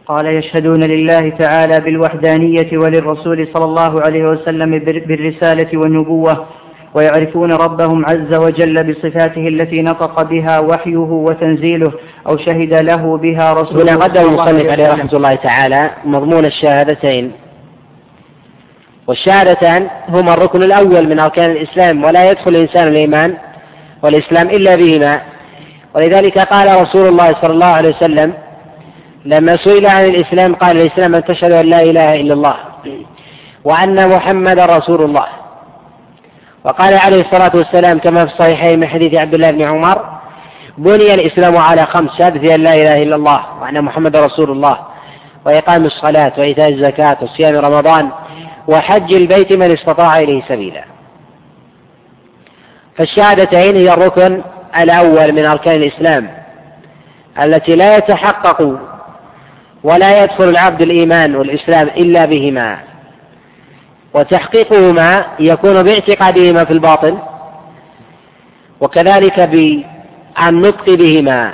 [0.09, 6.45] قال يشهدون لله تعالى بالوحدانية وللرسول صلى الله عليه وسلم بالرسالة والنبوة
[6.93, 11.91] ويعرفون ربهم عز وجل بصفاته التي نطق بها وحيه وتنزيله
[12.27, 17.31] أو شهد له بها رسوله هنا قدم المصنف عليه رحمة الله تعالى مضمون الشهادتين
[19.07, 23.33] والشهادتان هما الركن الأول من أركان الإسلام ولا يدخل الإنسان الإيمان
[24.03, 25.21] والإسلام إلا بهما
[25.95, 28.33] ولذلك قال رسول الله صلى الله عليه وسلم
[29.25, 32.55] لما سئل عن الإسلام قال الإسلام أن تشهد أن لا إله إلا الله
[33.63, 35.25] وأن محمدا رسول الله.
[36.63, 40.05] وقال عليه الصلاة والسلام كما في الصحيحين من حديث عبد الله بن عمر
[40.77, 44.77] بني الإسلام على خمس شهادة أن لا إله إلا الله وأن محمد رسول الله
[45.45, 48.09] وإقام الصلاة وإيتاء الزكاة وصيام رمضان
[48.67, 50.83] وحج البيت من استطاع إليه سبيلا.
[52.97, 54.41] فالشهادتين هي الركن
[54.79, 56.29] الأول من أركان الإسلام
[57.43, 58.79] التي لا يتحقق
[59.83, 62.77] ولا يدخل العبد الإيمان والإسلام إلا بهما.
[64.13, 67.17] وتحقيقهما يكون باعتقادهما في الباطن
[68.81, 71.53] وكذلك بالنطق بهما.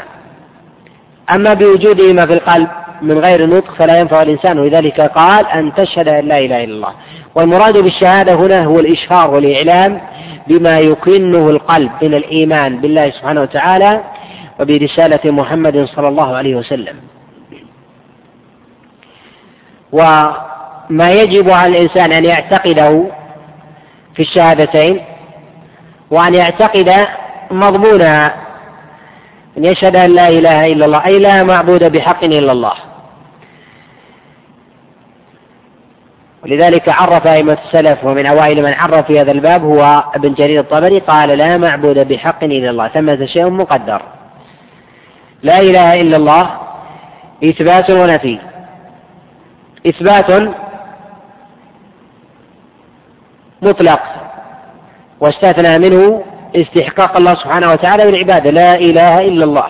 [1.32, 2.68] أما بوجودهما في القلب
[3.02, 4.60] من غير نطق فلا ينفع الإنسان.
[4.60, 6.94] ولذلك قال أن تشهد أن لا إله إلا الله.
[7.36, 10.02] والمراد بالشهادة هنا هو الإشهار والإعلام
[10.48, 14.04] بما يكنه القلب من الإيمان بالله سبحانه وتعالى
[14.60, 16.96] وبرسالة محمد صلى الله عليه وسلم.
[19.92, 23.04] وما يجب على الإنسان أن يعتقده
[24.16, 25.02] في الشهادتين
[26.12, 27.08] وأن يعتقد
[27.52, 28.36] مضمونها
[29.58, 32.74] أن يشهد أن لا إله إلا الله أي لا معبود بحق إلا الله.
[36.44, 41.00] ولذلك عرف أئمة السلف ومن أوائل من عرف في هذا الباب هو ابن جرير الطبري
[41.00, 44.02] قال لا معبود بحق إلا الله ثمة شيء مقدر.
[45.44, 46.50] لا إله إلا الله
[47.44, 48.40] إثبات ونفي.
[49.88, 50.50] إثبات
[53.62, 54.00] مطلق
[55.20, 56.24] واستثنى منه
[56.56, 59.68] استحقاق الله سبحانه وتعالى بالعبادة لا إله إلا الله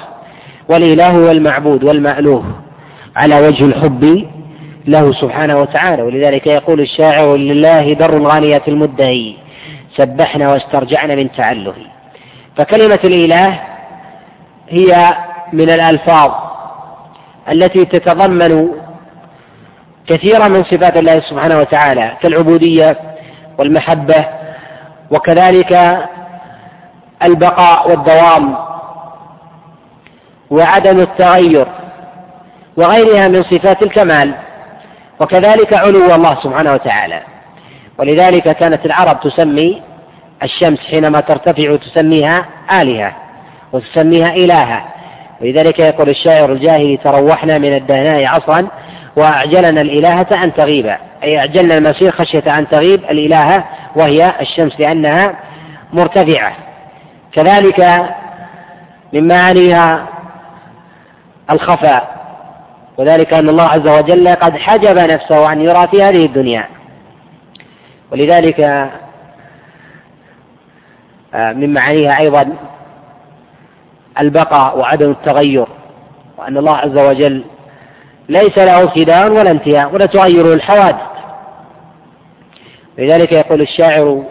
[0.69, 2.43] والإله هو المعبود والمألوه
[3.15, 4.27] على وجه الحب
[4.87, 6.01] له سبحانه وتعالى.
[6.01, 9.33] ولذلك يقول الشاعر لله در الغانية المدهي
[9.95, 11.73] سبحنا واسترجعنا من تعله
[12.57, 13.59] فكلمة الإله
[14.69, 15.15] هي
[15.53, 16.31] من الألفاظ
[17.51, 18.69] التي تتضمن
[20.07, 22.97] كثيرا من صفات الله سبحانه وتعالى كالعبودية
[23.57, 24.25] والمحبة
[25.11, 25.99] وكذلك
[27.23, 28.55] البقاء والدوام
[30.49, 31.67] وعدم التغير
[32.77, 34.33] وغيرها من صفات الكمال
[35.19, 37.21] وكذلك علو الله سبحانه وتعالى.
[37.99, 39.81] ولذلك كانت العرب تسمي
[40.43, 42.45] الشمس حينما ترتفع تسميها
[42.81, 43.15] آلهة
[43.73, 44.85] وتسميها إلها
[45.41, 48.67] ولذلك يقول الشاعر الجاهلي تروحنا من الدهناء عصرا
[49.15, 50.95] وأعجلنا الإلهة أن تغيب.
[51.23, 53.03] أي أعجلنا المسير خشية أن تغيب.
[53.03, 55.35] الإلهة وهي الشمس لأنها
[55.93, 56.53] مرتفعة.
[57.31, 58.05] كذلك
[59.13, 60.07] من معانيها
[61.51, 62.15] الخفاء.
[62.97, 66.67] وذلك أن الله عز وجل قد حجب نفسه أن يرى في هذه الدنيا.
[68.11, 68.59] ولذلك
[71.33, 72.49] آه، من معانيها أيضا
[74.19, 75.67] البقاء وعدم التغير.
[76.37, 77.43] وأن الله عز وجل
[78.29, 81.01] ليس له ابتداء ولا انتهاء ولا تغيره الحوادث.
[82.97, 84.23] لذلك يقول الشاعر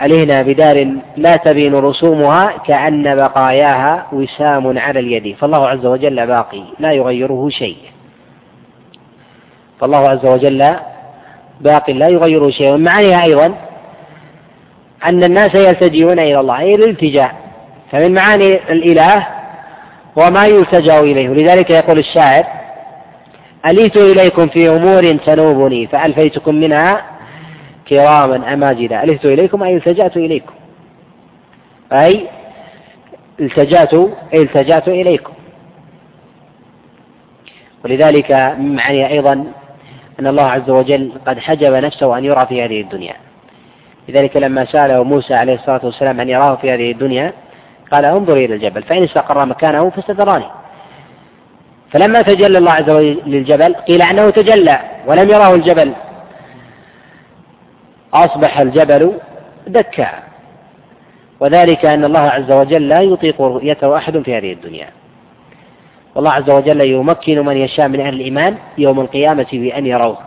[0.00, 5.36] علينا بدار لا تبين رسومها كأن بقاياها وسام على اليد.
[5.36, 7.76] فالله عز وجل باقي لا يغيره شيء.
[9.80, 10.74] فالله عز وجل
[11.60, 12.72] باق لا يغيره شيء.
[12.72, 13.54] ومن معانيها أيضا
[15.04, 17.34] أن الناس يلتجئون إلى الله أي الالتجاء
[17.90, 19.26] فمن معاني الإله
[20.18, 21.28] هو ما يلتجأ إليه.
[21.28, 22.44] ولذلك يقول الشاعر
[23.66, 27.04] أليت إليكم في أمور تنوبني فألفيتكم منها
[27.88, 30.52] كراما أماجدا ألفت إليكم أي التجأت إليكم.
[31.92, 32.26] أي
[33.40, 33.94] التجأت
[34.34, 35.32] أي التجأت إليكم.
[37.84, 39.32] ولذلك من معاني أيضا
[40.20, 43.14] أن الله عز وجل قد حجب نفسه أن يرى في هذه الدنيا.
[44.08, 47.32] لذلك لما سأله موسى عليه الصلاة والسلام أن يراه في هذه الدنيا
[47.94, 50.46] قال انظر إلى الجبل فإن استقر مكانه فستراني
[51.90, 55.92] فلما تجلى الله عز وجل للجبل قيل أنه تجلى ولم يراه الجبل.
[58.14, 59.12] أصبح الجبل
[59.66, 60.08] دكا.
[61.40, 64.88] وذلك أن الله عز وجل لا يطيق رؤيته أحد في هذه الدنيا.
[66.14, 70.18] والله عز وجل يمكن من يشاء من أهل الإيمان يوم القيامة بأن يروه.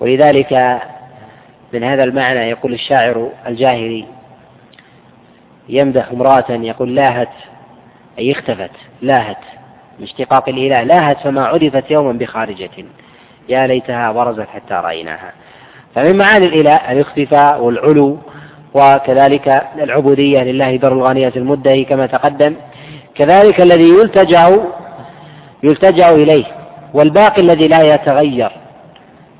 [0.00, 0.80] ولذلك
[1.72, 4.04] من هذا المعنى يقول الشاعر الجاهلي
[5.68, 7.28] يمدح امرأة يقول لاهت
[8.18, 8.70] أي اختفت
[9.02, 9.36] لاهت
[9.98, 12.70] من اشتقاق الإله لاهت فما عرفت يوما بخارجة.
[13.48, 15.32] يا ليتها برزت حتى رأيناها.
[15.94, 18.18] فمن معاني الإله الاختفاء والعلو
[18.74, 22.54] وكذلك العبودية لله در الغانية المدهي كما تقدم
[23.14, 24.60] كذلك الذي يلتجأ
[25.62, 26.44] يلتجأ إليه
[26.94, 28.50] والباقي الذي لا يتغير.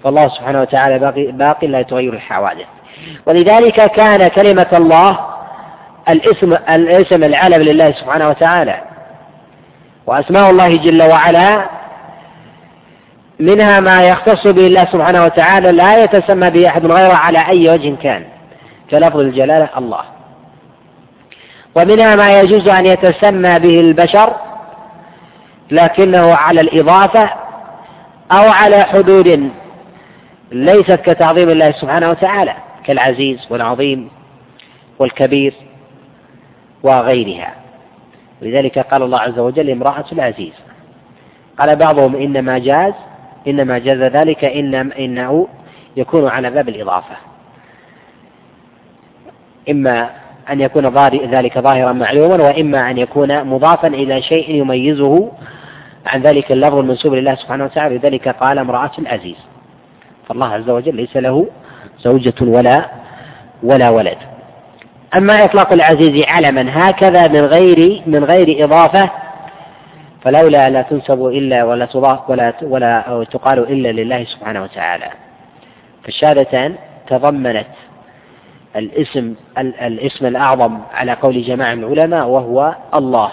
[0.04, 2.66] فالله سبحانه وتعالى باقي, باقي لا يتغير الحوادث.
[3.26, 5.35] ولذلك كان كلمة الله
[6.08, 8.80] الاسم الاسم العلم لله سبحانه وتعالى.
[10.06, 11.66] وأسماء الله جل وعلا
[13.40, 17.94] منها ما يختص به الله سبحانه وتعالى لا يتسمى به أحد غيره على أي وجه
[18.02, 18.24] كان.
[18.90, 20.00] كلفظ الجلالة الله.
[21.74, 24.32] ومنها ما يجوز أن يتسمى به البشر
[25.70, 27.30] لكنه على الإضافة
[28.32, 29.50] أو على حدود
[30.52, 32.54] ليست كتعظيم الله سبحانه وتعالى
[32.84, 34.10] كالعزيز والعظيم
[34.98, 35.54] والكبير.
[36.82, 37.54] وغيرها.
[38.42, 40.52] لذلك قال الله عز وجل امرأة العزيز.
[41.58, 42.94] قال بعضهم إنما جاز
[43.48, 45.48] إنما جاز ذلك إن إنه
[45.96, 47.16] يكون على باب الإضافة.
[49.70, 50.10] إما
[50.50, 55.32] أن يكون ذلك ظاهرا معلوما وإما أن يكون مضافا إلى شيء يميزه
[56.06, 57.96] عن ذلك اللفظ المنسوب لله سبحانه وتعالى.
[57.98, 59.36] لذلك قال امرأة العزيز.
[60.28, 61.46] فالله عز وجل ليس له
[61.98, 62.90] زوجة ولا
[63.62, 64.35] ولا ولد.
[65.14, 69.10] أما إطلاق العزيز علما هكذا من غير من غير إضافة
[70.22, 75.08] فلولا لا تنسب إلا ولا تضاف ولا ولا تقال إلا لله سبحانه وتعالى.
[76.04, 76.74] فالشهادتان
[77.08, 77.66] تضمنت
[78.76, 83.30] الاسم الاسم الأعظم على قول جماعة من العلماء وهو الله.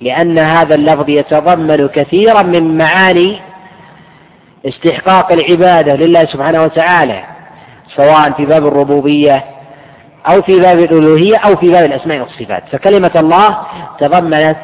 [0.00, 3.40] لأن هذا اللفظ يتضمن كثيرا من معاني
[4.66, 7.24] استحقاق العبادة لله سبحانه وتعالى
[7.96, 9.44] سواء في باب الربوبية
[10.26, 12.62] أو في باب الألوهية أو في باب الأسماء والصفات.
[12.72, 13.58] فكلمة الله
[13.98, 14.58] تضمنت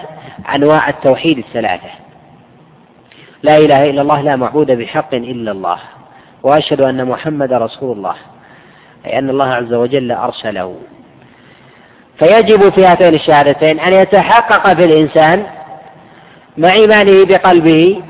[0.54, 1.88] أنواع التوحيد الثلاثة.
[3.42, 5.78] لا إله إلا الله لا معبود بحق إلا الله.
[6.42, 8.14] وأشهد أن محمد رسول الله
[9.06, 10.76] أي أن الله عز وجل أرسله.
[12.18, 15.46] فيجب في هاتين الشهادتين أن يتحقق في الإنسان
[16.58, 18.02] مع إيمانه بقلبه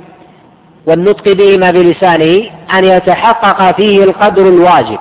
[0.87, 4.99] والنطق بهما بلسانه أن يتحقق فيه القدر الواجب.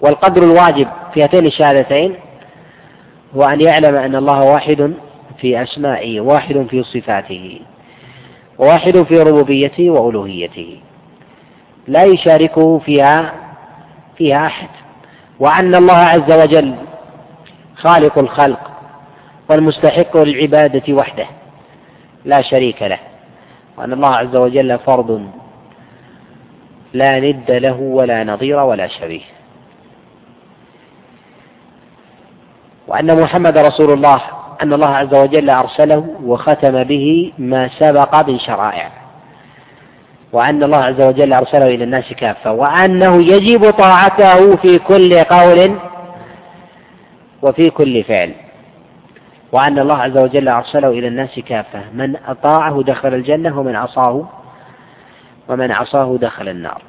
[0.00, 2.14] والقدر الواجب في هاتين الشهادتين
[3.36, 4.94] هو أن يعلم أن الله واحد
[5.40, 7.60] في أسمائه واحد في صفاته
[8.58, 10.80] واحد في ربوبيته وألوهيته.
[11.88, 13.32] لا يشاركه فيها
[14.16, 14.68] فيها أحد.
[15.40, 16.74] وأن الله عز وجل
[17.76, 18.70] خالق الخلق
[19.48, 21.26] والمستحق للعبادة وحده
[22.24, 22.98] لا شريك له.
[23.76, 25.30] وأن الله عز وجل فرد
[26.92, 29.37] لا ند له ولا نظير ولا شبيه.
[32.88, 34.20] وأن محمد رسول الله
[34.62, 38.90] أن الله عز وجل أرسله وختم به ما سبق من شرائع.
[40.32, 42.52] وأن الله عز وجل أرسله إلى الناس كافة.
[42.52, 45.78] وأنه يجب طاعته في كل قول
[47.42, 48.32] وفي كل فعل.
[49.52, 51.80] وأن الله عز وجل أرسله إلى الناس كافة.
[51.94, 54.24] من أطاعه دخل الجنة ومن عصاه
[55.48, 56.82] ومن عصاه دخل النار.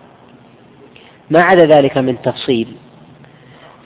[1.30, 2.76] ما عدا ذلك من تفصيل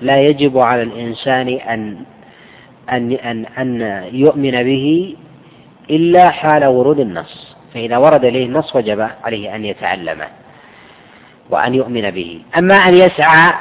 [0.04, 1.98] لا يجب على الإنسان أن
[2.92, 5.16] أن أن أن يؤمن به
[5.90, 10.28] إلا حال ورود النص فإذا ورد إليه النص وجب عليه أن يتعلمه
[11.50, 12.42] وأن يؤمن به.
[12.58, 13.54] أما أن يسعى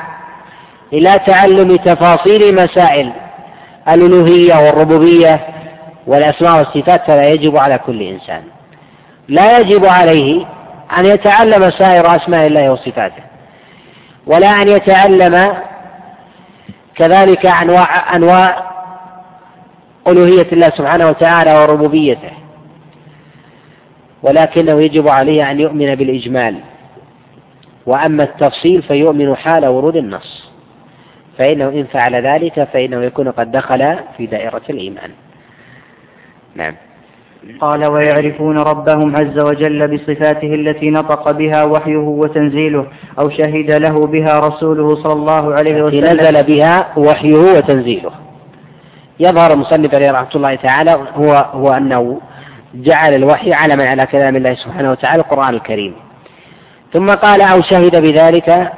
[0.93, 3.13] إلى تعلم تفاصيل مسائل
[3.89, 5.41] الألوهية والربوبية
[6.07, 8.43] والأسماء والصفات فلا يجب على كل إنسان.
[9.29, 10.47] لا يجب عليه
[10.99, 13.23] أن يتعلم سائر أسماء الله وصفاته
[14.27, 15.55] ولا أن يتعلم
[16.97, 18.73] كذلك أنواع أنواع
[20.07, 22.33] ألوهية الله سبحانه وتعالى وربوبيته.
[24.23, 26.61] ولكنه يجب عليه أن يؤمن بالإجمال.
[27.87, 30.53] وأما التفصيل فيؤمن حال ورود النص.
[31.39, 35.11] فإنه إن فعل ذلك فإنه يكون قد دخل في دائرة الإيمان.
[36.55, 36.75] نعم.
[37.61, 42.87] قال ويعرفون ربهم عز وجل بصفاته التي نطق بها وحيه وتنزيله
[43.19, 46.05] أو شهد له بها رسوله صلى الله عليه وسلم.
[46.05, 48.11] نزل بها وحيه وتنزيله.
[49.21, 52.21] يظهر المصنف عليه رحمة الله تعالى هو هو أنه
[52.75, 55.95] جعل الوحي علما على كلام الله سبحانه وتعالى القرآن الكريم.
[56.93, 58.73] ثم قال أو شهد بذلك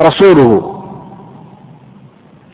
[0.00, 0.74] رسوله.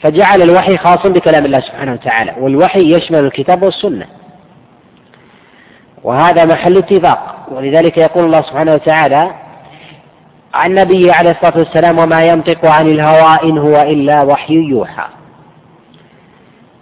[0.01, 4.07] فجعل الوحي خاصا بكلام الله سبحانه وتعالى والوحي يشمل الكتاب والسنة.
[6.05, 7.37] وهذا محل اتفاق.
[7.51, 9.31] ولذلك يقول الله سبحانه وتعالى
[10.55, 15.07] عن نبيه عليه الصلاة والسلام وما ينطق عن الهوى إن هو إلا وحي يوحى.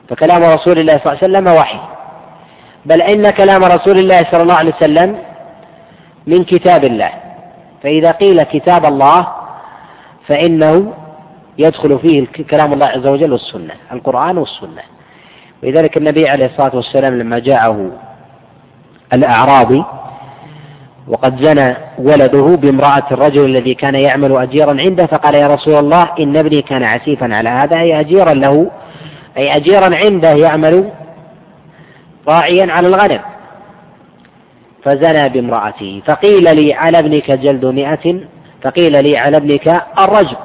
[0.09, 1.79] فكلام رسول الله صلى الله عليه وسلم وحي.
[2.87, 5.19] بل إن كلام رسول الله صلى الله عليه وسلم
[6.27, 7.11] من كتاب الله.
[7.83, 9.29] فإذا قيل كتاب الله
[10.27, 10.93] فإنه
[11.59, 14.83] يدخل فيه كلام الله عز وجل والسنة القرآن والسنة.
[15.63, 17.91] ولذلك النبي عليه الصلاة والسلام لما جاءه
[19.13, 19.85] الأعرابي
[21.09, 26.37] وقد زنى ولده بامرأة الرجل الذي كان يعمل أجيرا عنده فقال يا رسول الله إن
[26.37, 28.71] ابني كان عسيفا على هذا أي أجيرا له
[29.37, 30.91] أي أجيرا عنده يعمل
[32.29, 33.21] راعيا على الغنم.
[34.83, 38.21] فزنى بامرأته فقيل لي على ابنك جلد مئة
[38.63, 40.37] فقيل لي على ابنك الرجم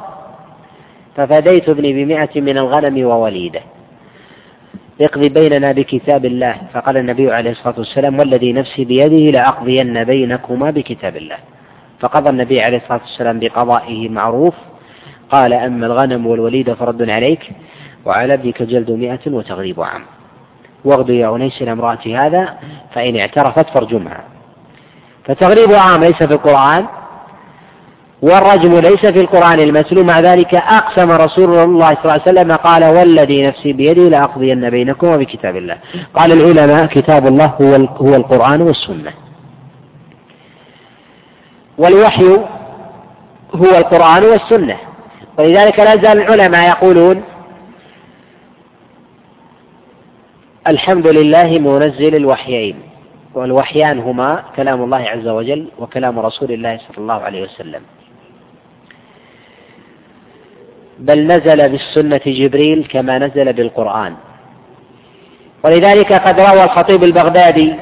[1.15, 3.61] ففديت ابني بمئة من الغنم ووليده.
[5.01, 6.55] اقضي بيننا بكتاب الله.
[6.73, 11.37] فقال النبي عليه الصلاة والسلام والذي نفسي بيده لأقضين بينكما بكتاب الله.
[11.99, 14.53] فقضى النبي عليه الصلاة والسلام بقضائه معروف.
[15.29, 17.51] قال أما الغنم والوليد فرد عليك
[18.05, 20.01] وعلى ابنك جلد مئة وتغريب عام.
[20.85, 21.75] واغدو يا أنيس إلى
[22.07, 22.57] هذا
[22.93, 24.23] فإن اعترفت فارجمها.
[25.25, 26.85] فتغريب عام ليس في القرآن
[28.21, 32.83] والرجم ليس في القرآن المتلو مع ذلك أقسم رسول الله صلى الله عليه وسلم قال
[32.83, 35.77] والذي نفسي بيده لأقضين بينكم بكتاب الله.
[36.13, 39.13] قال العلماء كتاب الله هو هو القرآن والسنة.
[41.77, 42.27] والوحي
[43.55, 44.77] هو القرآن والسنة.
[45.37, 47.23] ولذلك لا زال العلماء يقولون
[50.67, 52.75] الحمد لله منزل الوحيين.
[53.33, 57.81] والوحيان هما كلام الله عز وجل وكلام رسول الله صلى الله عليه وسلم.
[60.99, 64.13] بل نزل بالسنة جبريل كما نزل بالقرآن.
[65.63, 67.73] ولذلك قد روى الخطيب البغدادي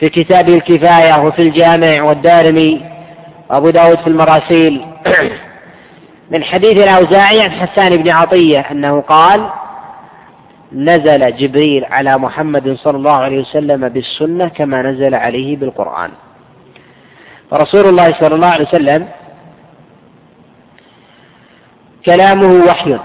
[0.00, 2.80] في كتابه الكفاية وفي الجامع والدارمي
[3.50, 4.84] وأبو داود في المراسيل
[6.32, 9.50] من حديث الأوزاعي عن حسان بن عطية أنه قال
[10.72, 16.10] نزل جبريل على محمد صلى الله عليه وسلم بالسنة كما نزل عليه بالقرآن.
[17.50, 19.08] فرسول الله صلى الله عليه وسلم
[22.06, 22.98] كلامه وحي.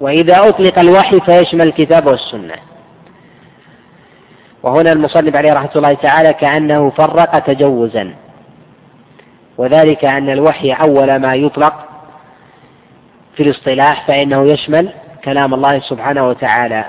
[0.00, 2.54] وإذا أطلق الوحي فيشمل الكتاب والسنة.
[4.62, 8.14] وهنا المصنف عليه رحمة الله تعالى كأنه فرق تجوزا.
[9.58, 11.74] وذلك أن الوحي أول ما يطلق
[13.36, 14.92] في الاصطلاح فإنه يشمل
[15.24, 16.84] كلام الله سبحانه وتعالى.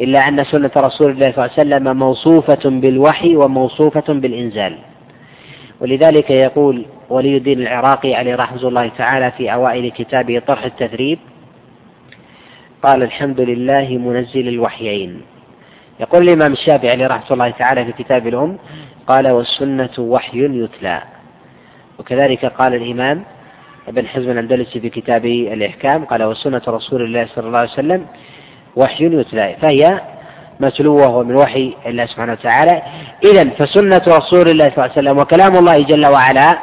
[0.00, 4.78] إلا أن سنة رسول الله صلى الله عليه وسلم موصوفة بالوحي وموصوفة بالإنزال.
[5.80, 11.18] ولذلك يقول ولي الدين العراقي عليه رحمة الله تعالى في أوائل كتابه طرح التثريب
[12.82, 15.22] قال الحمد لله منزل الوحيين.
[16.00, 18.58] يقول الإمام الشافعي عليه رحمة الله تعالى في كتاب الأم
[19.06, 21.02] قال والسنة وحي يتلى.
[21.98, 23.22] وكذلك قال الإمام
[23.88, 28.06] ابن حزم الأندلسي في كتابه الإحكام قال والسنة رسول الله صلى الله عليه وسلم
[28.76, 29.56] وحي يتلى.
[29.60, 30.00] فهي
[30.60, 32.82] متلوة ومن وحي الله سبحانه وتعالى.
[33.24, 36.58] إذا فسنة رسول الله صلى الله عليه وسلم وكلام الله جل وعلا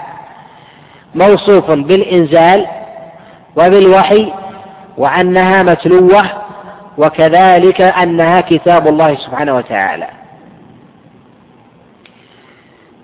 [1.15, 2.65] موصوف بالإنزال
[3.55, 4.33] وبالوحي
[4.97, 6.25] وأنها متلوة
[6.97, 10.07] وكذلك أنها كتاب الله سبحانه وتعالى.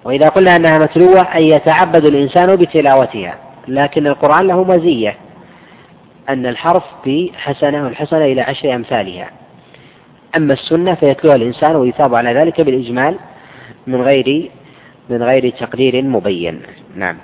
[0.03, 3.35] وإذا قلنا أنها متلوة أي يتعبد الإنسان بتلاوتها
[3.67, 5.15] لكن القرآن له مزية
[6.29, 9.29] أن الحرف بحسنة والحسنة إلى عشر أمثالها.
[10.35, 13.15] أما السنة فيتلوها الإنسان ويثاب على ذلك بالإجمال
[13.87, 14.51] من غير
[15.09, 16.61] من غير تقدير مبين.
[16.95, 17.17] نعم.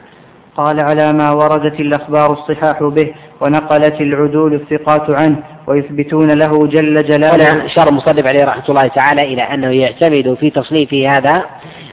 [0.55, 7.65] قال على ما وردت الأخبار الصحاح به ونقلت العدول الثقات عنه ويثبتون له جل جلاله.
[7.65, 11.45] أشار المصنف عليه رحمة الله تعالى إلى أنه يعتمد في تصنيفه هذا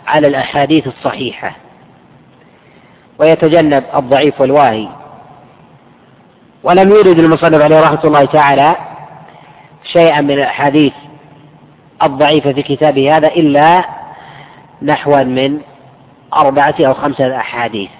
[0.06, 1.56] على الأحاديث الصحيحة
[3.18, 4.88] ويتجنب الضعيف والواهي.
[6.62, 8.76] ولم يرد المصنف عليه رحمة الله تعالى
[9.92, 10.92] شيئا من الأحاديث
[12.03, 13.84] الضعيفة في كتابه هذا إلا
[14.82, 15.61] نحوا من
[16.34, 17.90] أربعة أو خمسة أحاديث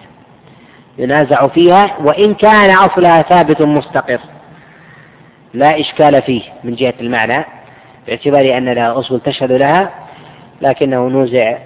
[0.99, 4.21] ينازع فيها وإن كان أصلها ثابت مستقر.
[5.55, 7.45] لا إشكال فيه من جهة المعنى
[8.07, 9.91] باعتبار أن لها أصول تشهد لها
[10.61, 11.59] لكنه نوزع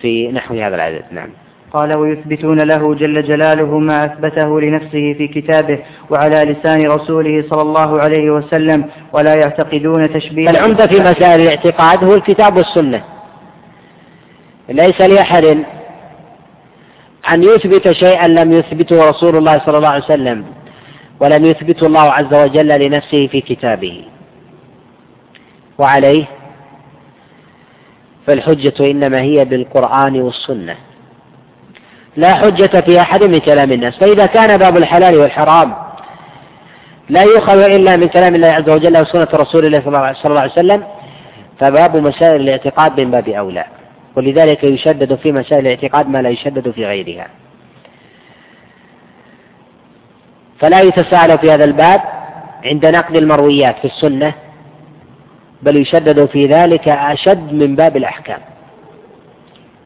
[0.00, 1.04] في نحو هذا العدد.
[1.10, 1.28] نعم.
[1.72, 5.78] قال ويثبتون له جل جلاله ما أثبته لنفسه في كتابه
[6.10, 12.14] وعلى لسان رسوله صلى الله عليه وسلم ولا يعتقدون تشبيه العمدة في مسائل الاعتقاد هو
[12.14, 13.04] الكتاب والسنة.
[14.68, 15.44] ليس لأحد
[17.32, 20.44] أن يثبت شيئا لم يثبته رسول الله صلى الله عليه وسلم
[21.20, 24.04] ولم يثبته الله عز وجل لنفسه في كتابه.
[25.78, 26.24] وعليه
[28.26, 30.87] فالحجة إنما هي بالقرآن والسنة.
[32.18, 33.98] لا حجة في أحد من كلام الناس.
[33.98, 35.74] فإذا كان باب الحلال والحرام
[37.10, 40.84] لا يؤخذ إلا من كلام الله عز وجل وسنة رسول الله صلى الله عليه وسلم
[41.58, 43.64] فباب مسائل الاعتقاد من باب أولى.
[44.16, 47.26] ولذلك يشدد في مسائل الاعتقاد ما لا يشدد في غيرها.
[50.60, 52.00] فلا يتساءل في هذا الباب
[52.64, 54.32] عند نقد المرويات في السنة
[55.62, 58.40] بل يشدد في ذلك أشد من باب الأحكام.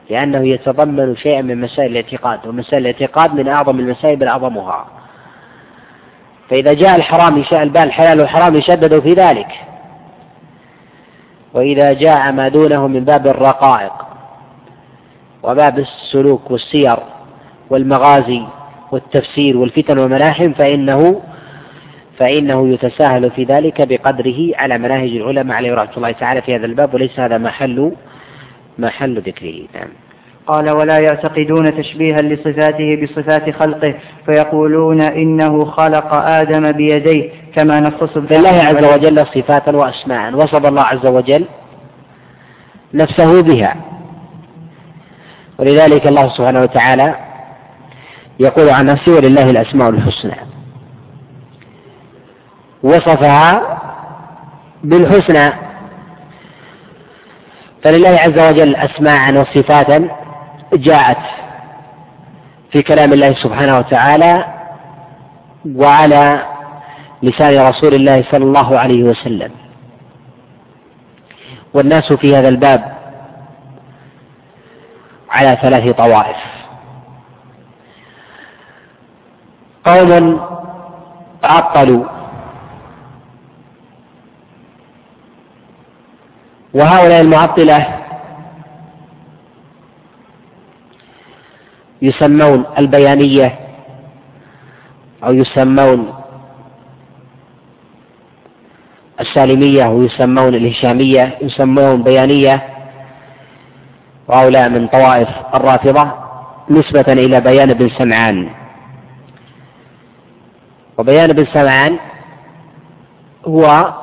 [0.09, 4.85] لأنه يتضمن شيئا من مسائل الاعتقاد ومسائل الاعتقاد من أعظم المسائل بل أعظمها.
[6.49, 9.47] فإذا جاء الحرام يشاء البال الحلال والحرام يشدد في ذلك.
[11.53, 13.93] وإذا جاء ما دونه من باب الرقائق
[15.43, 16.97] وباب السلوك والسير
[17.69, 18.41] والمغازي
[18.91, 21.21] والتفسير والفتن والملاحم فإنه
[22.19, 26.93] فإنه يتساهل في ذلك بقدره على مناهج العلماء عليه رحمة الله تعالى في هذا الباب
[26.93, 27.91] وليس هذا محل
[28.79, 29.87] محل ذكره نعم
[30.47, 33.95] قال ولا يعتقدون تشبيها لصفاته بصفات خلقه
[34.25, 41.05] فيقولون إنه خلق آدم بيديه كما نصص لله عز وجل صفات وأسماء وصف الله عز
[41.05, 41.45] وجل
[42.93, 43.75] نفسه بها.
[45.57, 47.15] ولذلك الله سبحانه وتعالى
[48.39, 50.35] يقول عن نفسه ولله الأسماء الحسنى.
[52.83, 53.79] وصفها
[54.83, 55.53] بالحسنى.
[57.83, 60.01] فلله عز وجل أسماء وصفات
[60.73, 61.17] جاءت
[62.71, 64.45] في كلام الله سبحانه وتعالى
[65.75, 66.45] وعلى
[67.23, 69.51] لسان رسول الله صلى الله عليه وسلم.
[71.73, 72.97] والناس في هذا الباب
[75.29, 76.37] على ثلاث طوائف.
[79.85, 80.41] قوم
[81.43, 82.12] عطلوا
[86.73, 87.99] وهؤلاء المعطلة
[92.01, 93.59] يسمون البيانية
[95.23, 96.13] أو يسمون
[99.19, 102.69] السالمية ويسمون الهشامية يسمون بيانية.
[104.27, 106.11] وهؤلاء من طوائف الرافضة
[106.69, 108.49] نسبة إلى بيان بن سمعان.
[110.97, 111.99] وبيان بن سمعان
[113.45, 113.93] هو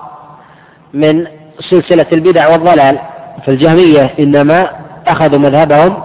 [0.94, 2.98] من سلسلة البدع والضلال
[3.46, 4.70] فالجهمية إنما
[5.06, 6.02] أخذوا مذهبهم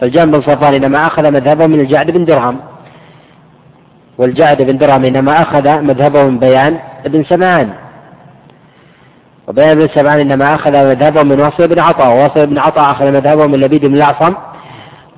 [0.00, 2.60] فالجهم بن صفوان إنما أخذ مذهبهم من الجعد بن درهم.
[4.18, 7.70] والجعد بن درهم إنما أخذ مذهبه من بيان بن سمعان.
[9.48, 13.46] وبيان بن سمعان إنما أخذ مذهبه من واصل بن عطاء وواصل بن عطاء أخذ مذهبه
[13.46, 14.34] من لبيد بن الأعصم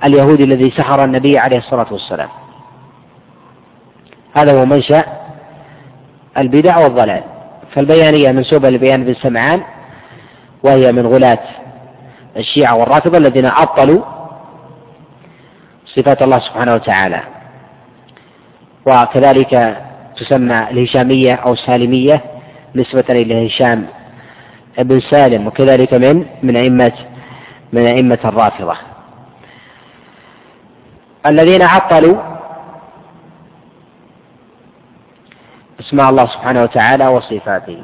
[0.05, 2.29] اليهودي الذي سحر النبي عليه الصلاة والسلام.
[4.35, 5.05] هذا هو منشأ
[6.39, 7.23] البدع والضلال.
[7.77, 9.63] فالبيانية منسوبة لبيان بن سمعان
[10.63, 11.39] وهي من غلاة
[12.37, 14.03] الشيعة والرافضة الذين عطلوا
[15.87, 17.21] صفات الله سبحانه وتعالى.
[18.87, 19.77] وكذلك
[20.17, 22.21] تسمى الهشامية أو السالمية
[22.75, 23.87] نسبة إلى هشام
[24.79, 26.93] بن سالم وكذلك من من أئمة
[27.73, 28.77] من أئمة الرافضة.
[31.27, 32.36] الذين عطلوا
[35.81, 37.83] اسماء الله سبحانه وتعالى وصفاته.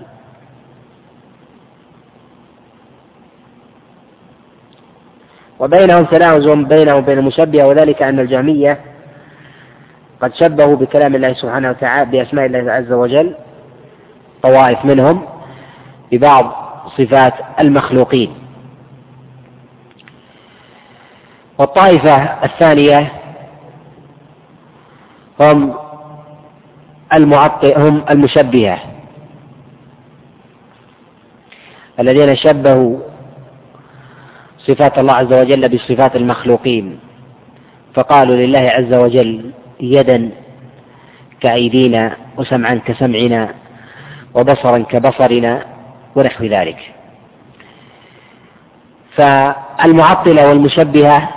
[5.61, 8.81] وبينهم تناوز بينه وبين المشبهة وذلك أن الجهمية
[10.21, 13.35] قد شبهوا بكلام الله سبحانه وتعالى بأسماء الله عز وجل
[14.43, 15.27] طوائف منهم
[16.13, 16.53] ببعض
[16.99, 18.35] صفات المخلوقين.
[21.59, 23.13] والطائفة الثانية
[25.41, 25.75] هم
[27.15, 28.79] المعطئ هم المشبهة.
[32.01, 32.99] الذين شبهوا
[34.59, 36.99] صفات الله عز وجل بصفات المخلوقين.
[37.95, 39.51] فقالوا لله عز وجل
[39.81, 40.31] يدا
[41.41, 43.55] كأيدينا وسمعا كسمعنا
[44.35, 45.65] وبصرا كبصرنا
[46.17, 46.79] ونحو ذلك.
[49.17, 51.29] فالمعطلة والمشبهة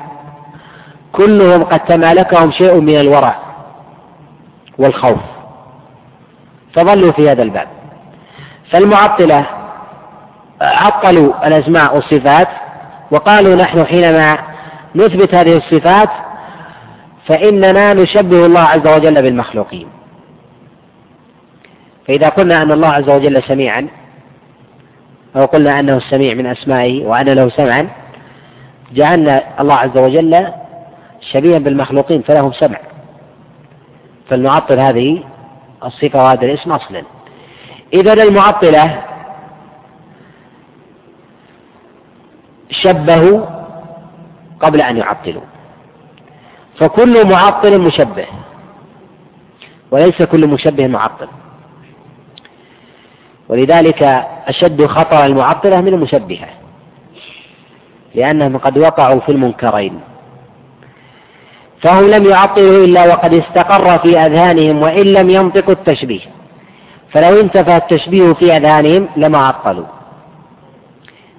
[1.12, 3.36] كلهم قد تمالكهم شيء من الورع
[4.78, 5.35] والخوف.
[6.76, 7.68] فظلوا في هذا الباب.
[8.72, 9.46] فالمعطلة
[10.62, 12.48] عطلوا الأسماء والصفات
[13.12, 14.38] وقالوا نحن حينما
[14.96, 16.10] نثبت هذه الصفات
[17.28, 19.88] فإننا نشبه الله عز وجل بالمخلوقين.
[22.08, 23.88] فإذا قلنا أن الله عز وجل سميعا
[25.36, 27.88] أو قلنا أنه السميع من أسمائه وأن له سمعا
[28.94, 30.48] جعلنا الله عز وجل
[31.32, 32.78] شبيها بالمخلوقين فلهم سمع.
[34.30, 35.24] فلنعطل هذه
[35.86, 37.04] الصفة وهذا الاسم أصلا.
[37.94, 39.04] إذا المعطلة
[42.70, 43.46] شبهوا
[44.60, 45.42] قبل أن يعطلوا.
[46.78, 48.26] فكل معطل مشبه
[49.92, 51.28] وليس كل مشبه معطل.
[53.50, 54.04] ولذلك
[54.48, 56.50] أشد خطر المعطلة من المشبهة
[58.16, 60.00] لأنهم قد وقعوا في المنكرين.
[61.86, 66.22] فهم لم يعطلوا إلا وقد استقر في أذهانهم وإن لم ينطقوا التشبيه.
[67.12, 69.86] فلو انتفى التشبيه في أذهانهم لما عطلوا.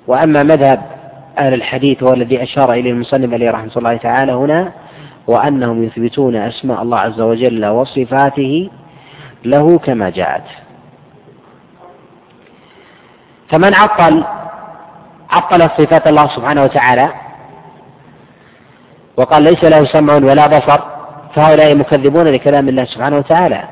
[0.06, 0.82] وأما مذهب
[1.38, 4.72] أهل الحديث هو الذي أشار إليه المصنف عليه رحمة الله تعالى هنا
[5.26, 8.70] وأنهم يثبتون أسماء الله عز وجل وصفاته
[9.44, 10.44] له كما جاءت.
[13.48, 14.24] فمن عطل
[15.30, 17.25] عطل صفات الله سبحانه وتعالى
[19.16, 20.80] وقال ليس له سمع ولا بصر
[21.34, 23.68] فهؤلاء مكذبون لكلام الله سبحانه وتعالى.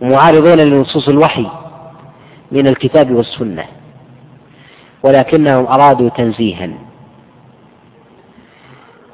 [0.00, 1.46] معارضون لنصوص الوحي
[2.52, 3.64] من الكتاب والسنة
[5.02, 6.70] ولكنهم أرادوا تنزيها.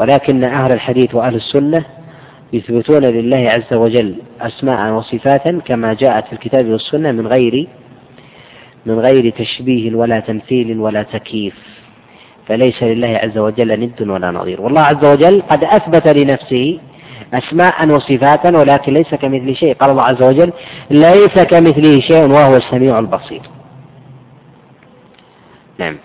[0.01, 1.85] ولكن أهل الحديث وأهل السنة
[2.53, 7.69] يثبتون لله عز وجل اسماء وصفاتا كما جاءت في الكتاب والسنة من غير
[8.87, 11.80] من غير تشبيه ولا تمثيل ولا تكييف.
[12.51, 14.61] فليس لله عز وجل ند ولا نظير.
[14.61, 16.79] والله عز وجل قد أثبت لنفسه
[17.35, 19.75] أسماء وصفاتا ولكن ليس كمثل شيء.
[19.75, 20.53] قال الله عز وجل
[20.91, 23.41] ليس كمثله شيء وهو السميع البصير.
[25.79, 25.97] نعم.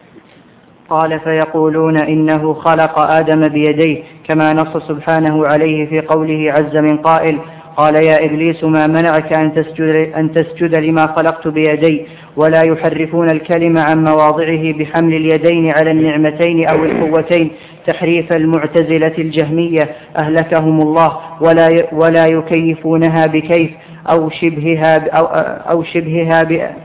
[0.89, 7.39] قال فيقولون إنه خلق آدم بيديه كما نص سبحانه عليه في قوله عز من قائل
[7.77, 12.07] قال يا إبليس ما منعك أن تسجد, أن تسجد لما خلقت بيدي؟
[12.37, 17.51] ولا يحرفون الكلم عن مواضعه بحمل اليدين على النعمتين أو القوتين
[17.87, 23.71] تحريف المعتزلة الجهمية أهلكهم الله ولا ولا يكيفونها بكيف
[24.09, 25.25] أو شبهها أو,
[25.71, 26.75] أو شبهها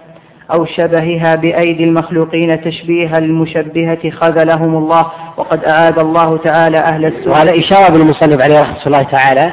[0.52, 5.06] أو شبهها بأيدي المخلوقين تشبيه المشبهة خذلهم الله.
[5.36, 7.32] وقد أعاد الله تعالى أهل السنة.
[7.32, 9.52] وهذا إشارة بالمصنف عليه رحمة الله تعالى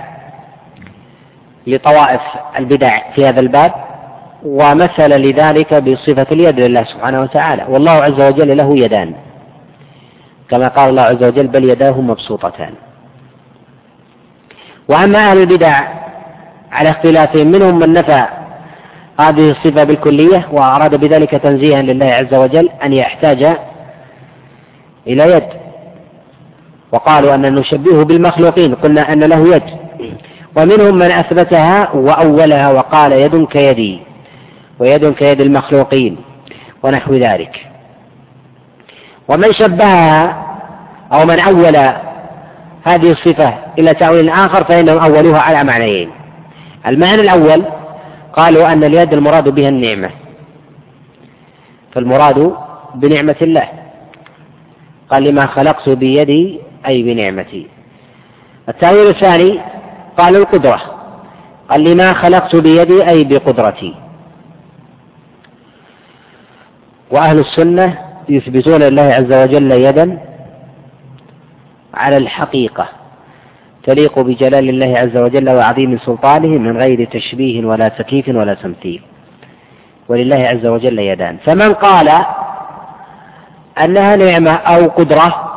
[1.67, 2.21] لطوائف
[2.59, 3.86] البدع في هذا الباب
[4.45, 7.65] ومثل لذلك بصفة اليد لله سبحانه وتعالى.
[7.69, 9.13] والله عز وجل له يدان.
[10.49, 12.73] كما قال الله عز وجل بل يداه مبسوطتان.
[14.87, 15.87] وأما أهل البدع
[16.71, 18.25] على اختلافهم منهم من نفى
[19.19, 23.43] هذه الصفة بالكلية وأراد بذلك تنزيها لله عز وجل أن يحتاج
[25.07, 25.43] إلى يد.
[26.91, 29.63] وقالوا أن نشبهه بالمخلوقين قلنا أن له يد.
[30.55, 33.99] ومنهم من أثبتها وأولها وقال يد كيدي.
[34.79, 36.17] ويد كيد المخلوقين
[36.83, 37.67] ونحو ذلك.
[39.27, 40.47] ومن شبهها
[41.11, 41.77] أو من أول
[42.83, 46.09] هذه الصفة إلى تأويل آخر فإنهم أولوها على معنيين.
[46.87, 47.63] المعنى الأول
[48.33, 50.09] قالوا أن اليد المراد بها النعمة.
[51.91, 52.53] فالمراد
[52.95, 53.67] بنعمة الله.
[55.11, 57.67] قال لما خلقت بيدي أي بنعمتي.
[58.69, 59.59] التأويل الثاني
[60.17, 60.81] قال القدرة.
[61.69, 63.95] قال لما خلقت بيدي أي بقدرتي.
[67.11, 67.97] وأهل السنة
[68.29, 70.19] يثبتون لله عز وجل يدا
[71.93, 72.87] على الحقيقة
[73.83, 79.01] تليق بجلال الله عز وجل وعظيم سلطانه من غير تشبيه ولا تكييف ولا تمثيل.
[80.09, 81.37] ولله عز وجل يدان.
[81.37, 82.09] فمن قال
[83.83, 85.53] أنها نعمة أو قدرة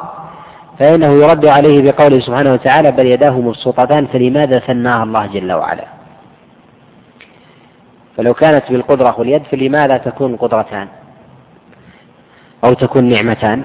[0.79, 5.85] فإنه يرد عليه بقوله سبحانه وتعالى بل يداه مبسوطتان فلماذا ثناها الله جل وعلا؟
[8.17, 10.89] فلو كانت بالقدرة واليد فلماذا تكون قدرتان؟
[12.65, 13.65] أو تكون نعمتان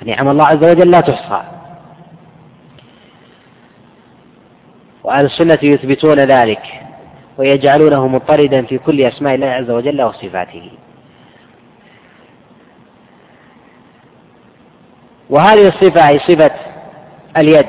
[0.00, 1.42] فنعم الله عز وجل لا تحصى.
[5.04, 6.62] وأهل السنة يثبتون ذلك
[7.38, 10.70] ويجعلونه مضطردا في كل أسماء الله عز وجل وصفاته.
[15.30, 16.50] وهذه الصفة هي صفة
[17.36, 17.66] اليد.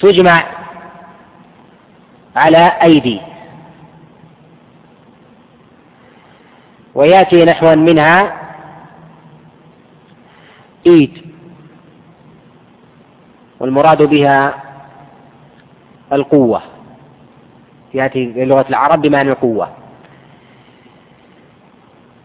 [0.00, 0.44] تجمع
[2.36, 3.20] على أيدي.
[6.94, 8.36] ويأتي نحوا منها
[10.86, 11.24] إيد.
[13.60, 14.54] والمراد بها
[16.12, 16.62] القوة.
[17.94, 19.68] يأتي لغة العرب بمعنى القوة.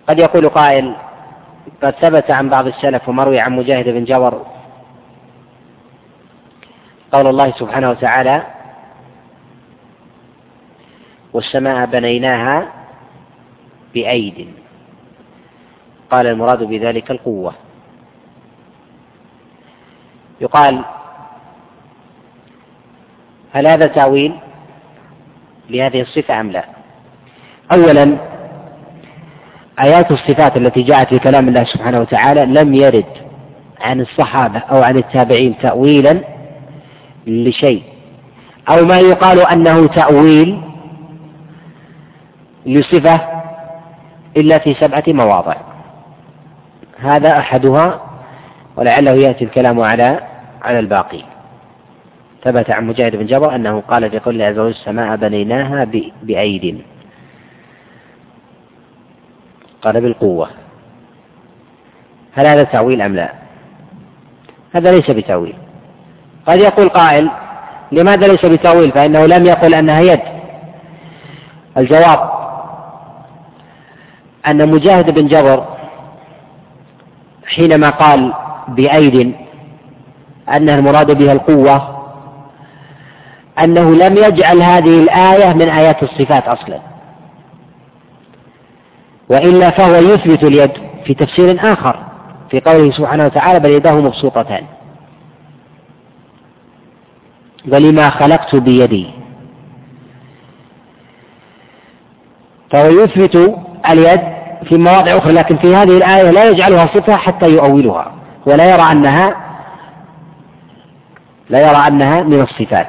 [0.10, 0.96] قد يقول قائل
[1.84, 4.46] قد ثبت عن بعض السلف ومروي عن مجاهد بن جبر
[7.12, 8.44] قول الله سبحانه وتعالى
[11.34, 12.68] والسماء بنيناها
[13.94, 14.48] بأيد.
[16.12, 17.54] قال المراد بذلك القوة.
[20.42, 20.86] يقال
[23.54, 24.34] هل هذا تأويل
[25.70, 26.66] لهذه الصفة أم لا؟
[27.72, 28.18] أولا
[29.80, 33.06] آيات الصفات التي جاءت في كلام الله سبحانه وتعالى لم يرد
[33.82, 36.20] عن الصحابة أو عن التابعين تأويلا
[37.28, 37.84] لشيء.
[38.70, 40.62] أو ما يقال أنه تأويل
[42.66, 43.43] لصفة
[44.38, 45.56] إلا في سبعة مواضع.
[47.00, 48.02] هذا أحدها
[48.76, 50.20] ولعله يأتي الكلام على
[50.62, 51.24] على الباقي.
[52.44, 55.88] ثبت عن مجاهد بن جبر أنه قال في قول عز وجل السماء بنيناها
[56.24, 56.82] بأيد.
[59.82, 60.50] قال بالقوة.
[62.34, 63.34] هل هذا تأويل أم لا؟
[64.74, 65.56] هذا ليس بتأويل
[66.48, 67.30] قد يقول قائل
[67.92, 70.20] لماذا ليس بتأويل فإنه لم يقل أنها يد.
[71.78, 72.43] الجواب
[74.48, 75.66] أن مجاهد بن جبر
[77.46, 78.34] حينما قال
[78.68, 79.36] بأيد
[80.56, 82.04] أنها المراد بها القوة
[83.60, 86.80] أنه لم يجعل هذه الآية من آيات الصفات أصلا
[89.30, 90.72] وإلا فهو يثبت اليد
[91.06, 92.00] في تفسير آخر
[92.52, 94.64] في قوله سبحانه وتعالى بل يداه مبسوطتان
[97.68, 99.08] ولما خلقت بيدي.
[102.72, 103.56] فهو يثبت
[103.90, 104.22] اليد
[104.64, 108.12] في مواضع أخرى لكن في هذه الآية لا يجعلها صفة حتى يؤولها
[108.46, 109.36] ولا يرى أنها
[111.50, 112.88] لا يرى أنها من الصفات.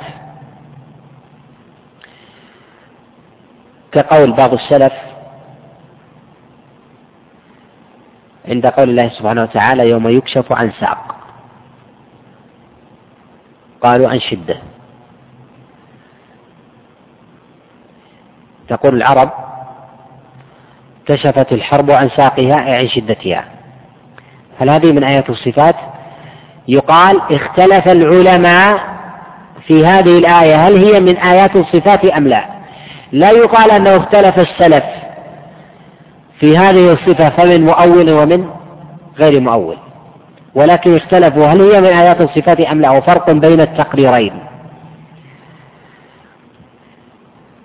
[3.93, 4.93] كقول بعض السلف
[8.49, 11.15] عند قول الله سبحانه وتعالى يوم يكشف عن ساق.
[13.83, 14.57] قالوا عن شدة.
[18.69, 19.31] تقول العرب
[21.07, 23.45] كشفت الحرب عن ساقها أي عن شدتها.
[24.59, 25.75] هل هذه من آيات الصفات؟
[26.69, 28.79] يقال اختلف العلماء
[29.67, 32.45] في هذه الآية هل هي من آيات الصفات أم لا؟
[33.13, 34.85] لا يقال أنه اختلف السلف
[36.41, 38.51] في هذه الصفة فمن مؤول ومن
[39.19, 39.77] غير مؤول.
[40.55, 44.33] ولكن اختلفوا هل هي من آيات الصفات أم لا؟ وفرق بين التقريرين.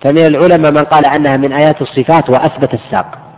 [0.02, 3.29] فمن العلماء من قال أنها من آيات الصفات وأثبت الساق.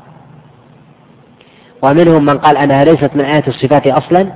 [1.82, 4.28] ومنهم من قال أنها ليست من آيات الصفات أصلا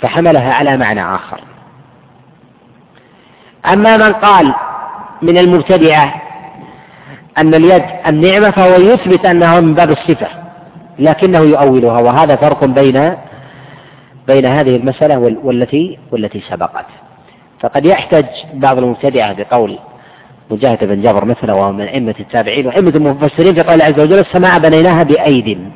[0.00, 1.40] فحملها على معنى آخر.
[3.72, 4.54] أما من قال
[5.22, 6.14] من المبتدعة
[7.38, 10.28] أن اليد النعمة فهو يثبت أنها من باب الصفة
[10.98, 13.16] لكنه يؤولها وهذا فرق بين
[14.26, 16.86] بين هذه المسألة والتي والتي سبقت.
[17.60, 19.78] فقد يحتج بعض المبتدعة بقول
[20.50, 24.58] مجاهد بن جبر مثله وهو من أئمة التابعين وأئمة المفسرين في قول عز وجل السماء
[24.58, 25.70] بنيناها بأيد.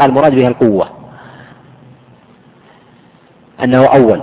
[0.00, 0.88] قال المراد بها القوة.
[3.64, 4.22] أنه أول.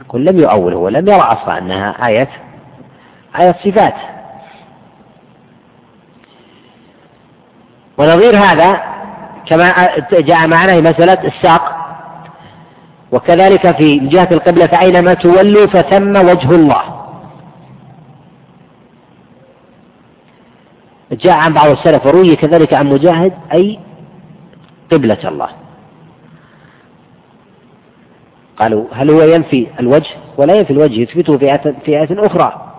[0.00, 2.28] يقول لم يؤول هو لم يرى أصلا أنها آية
[3.38, 3.94] آية صفات.
[7.98, 8.80] ونظير هذا
[9.46, 11.76] كما جاء معنا في مسألة الساق.
[13.12, 16.95] وكذلك في جهة القبلة فأينما تولوا فثم وجه الله.
[21.12, 23.78] جاء عن بعض السلف وروي كذلك عن مجاهد أي
[24.92, 25.48] قبلة الله.
[28.56, 32.72] قالوا هل هو ينفي الوجه؟ ولا ينفي الوجه يثبته في آية, في آية أخرى.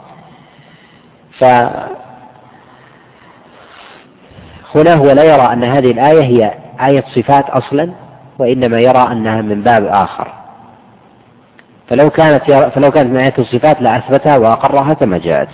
[4.76, 6.54] هو لا يرى أن هذه الآية هي
[6.88, 7.92] آية صفات أصلا
[8.40, 10.34] وإنما يرى أنها من باب آخر.
[11.90, 12.44] فلو كانت
[12.76, 15.50] فلو كانت من آية الصفات لأثبتها وأقرها كما جاءت.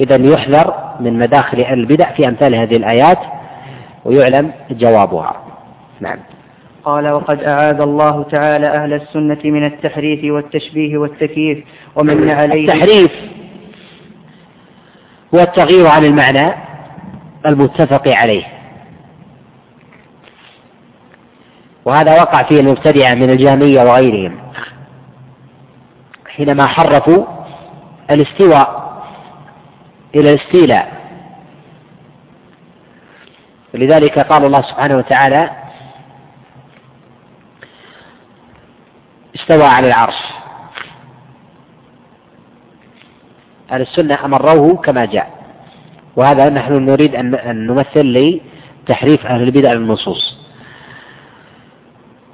[0.00, 3.18] إذا يحذر من مداخل البدع في أمثال هذه الآيات
[4.04, 5.36] ويعلم جوابها.
[6.00, 6.18] نعم.
[6.84, 11.64] قال وقد أعاذ الله تعالى أهل السنة من التحريف والتشبيه والتكييف
[11.96, 13.12] ومن عليه التحريف
[15.34, 16.52] هو التغيير عن المعنى
[17.46, 18.44] المتفق عليه.
[21.84, 24.38] وهذا وقع فيه المبتدعة من الجهمية وغيرهم
[26.28, 27.24] حينما حرفوا
[28.10, 28.79] الاستواء
[30.14, 31.00] إلى الاستيلاء.
[33.74, 35.50] ولذلك قال الله سبحانه وتعالى
[39.34, 40.14] استوى على العرش.
[43.70, 45.40] أهل السنة أمروه كما جاء.
[46.16, 48.40] وهذا نحن نريد أن نمثل
[48.86, 50.38] تحريف أهل البدع للنصوص.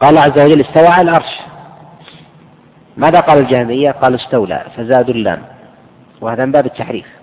[0.00, 1.40] قال الله عز وجل استوى على العرش.
[2.96, 5.42] ماذا قال الجهمية؟ قال استولى فزادوا اللام.
[6.20, 7.15] وهذا من باب التحريف.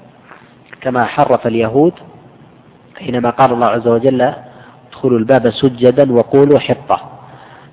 [0.84, 1.94] كما حرف اليهود
[3.00, 4.34] حينما قال الله عز وجل
[4.90, 7.00] ادخلوا الباب سجدا وقولوا حطة.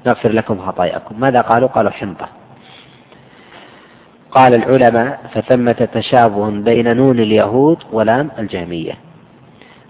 [0.07, 1.21] نغفر لكم خطاياكم.
[1.21, 2.29] ماذا قالوا؟ قالوا حنطة.
[4.31, 8.93] قال العلماء فثمة تشابه بين نون اليهود ولام الجهمية.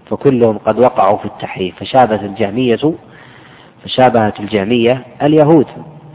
[0.09, 1.75] فكلهم قد وقعوا في التحريف.
[1.79, 2.93] فشابهت الجهمية
[3.83, 5.67] فشابهت الجهمية اليهود.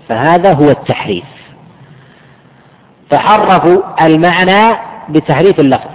[0.09, 1.24] فهذا هو التحريف.
[3.11, 4.76] فحرفوا المعنى
[5.09, 5.90] بتحريف اللفظ.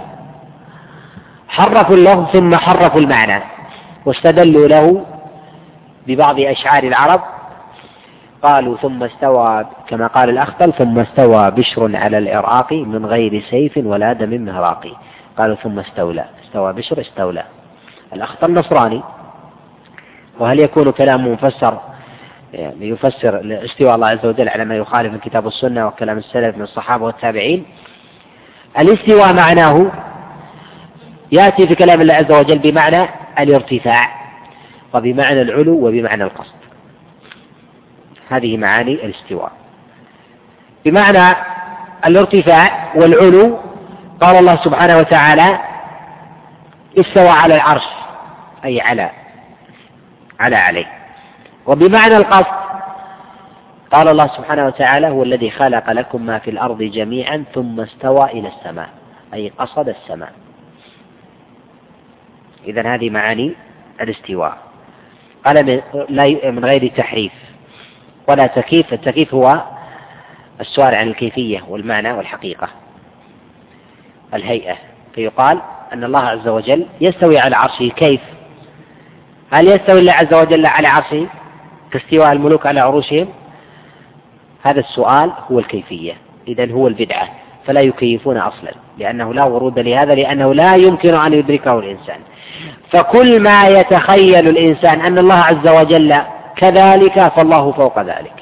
[1.52, 3.42] حرفوا اللفظ ثم حرفوا المعنى
[4.06, 5.04] واستدلوا له
[6.06, 7.20] ببعض أشعار العرب
[8.42, 14.12] قالوا ثم استوى كما قال الأخطل ثم استوى بشر على العراق من غير سيف ولا
[14.12, 14.86] دم مهراق
[15.38, 17.44] قالوا ثم استولى استوى بشر استولى
[18.12, 19.02] الأخطل نصراني
[20.38, 21.78] وهل يكون كلامه مفسر
[22.52, 27.04] يعني يفسر استواء الله عز وجل على ما يخالف الكتاب والسنة وكلام السلف من الصحابة
[27.04, 27.64] والتابعين
[28.78, 29.90] الاستواء معناه
[31.32, 33.08] يأتي في كلام الله عز وجل بمعنى
[33.38, 34.08] الارتفاع
[34.94, 36.54] وبمعنى العلو وبمعنى القصد.
[38.30, 39.52] هذه معاني الاستواء.
[40.84, 41.36] بمعنى
[42.06, 43.58] الارتفاع والعلو
[44.20, 45.58] قال الله سبحانه وتعالى
[46.98, 47.88] استوى على العرش
[48.64, 49.10] أي على
[50.40, 50.86] على عليه.
[51.66, 52.62] وبمعنى القصد
[53.92, 58.48] قال الله سبحانه وتعالى هو الذي خلق لكم ما في الأرض جميعا ثم استوى إلى
[58.48, 58.88] السماء
[59.34, 60.32] أي قصد السماء.
[62.66, 63.54] إذا هذه معاني
[64.00, 64.58] الاستواء.
[65.44, 65.82] قال
[66.52, 67.32] من غير تحريف.
[68.28, 68.92] ولا تكييف.
[68.92, 69.62] التكييف هو
[70.60, 72.68] السؤال عن الكيفية والمعنى والحقيقة.
[74.34, 74.76] الهيئة.
[75.14, 75.60] فيقال
[75.92, 78.20] أن الله عز وجل يستوي على عرشه كيف؟
[79.50, 81.26] هل يستوي الله عز وجل على عرشه؟
[81.90, 83.28] كاستواء الملوك على عروشهم؟
[84.62, 86.12] هذا السؤال هو الكيفية.
[86.48, 87.28] إذا هو البدعة.
[87.66, 88.72] فلا يكيفون أصلا.
[88.98, 90.14] لأنه لا ورود لهذا.
[90.14, 92.20] لأنه لا يمكن أن يدركه الإنسان.
[92.90, 96.16] فكل ما يتخيل الإنسان أن الله عز وجل
[96.56, 98.34] كذلك فالله فوق ذلك.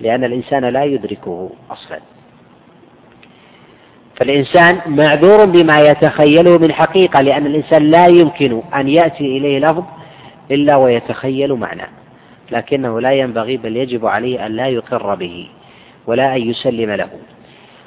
[0.00, 1.98] لأن الإنسان لا يدركه أصلا.
[4.16, 9.84] فالإنسان معذور بما يتخيله من حقيقة لأن الإنسان لا يمكن أن يأتي إليه لفظ
[10.50, 11.82] إلا ويتخيل معنى
[12.50, 15.48] لكنه لا ينبغي بل يجب عليه أن لا يقر به
[16.06, 17.08] ولا أن يسلم له.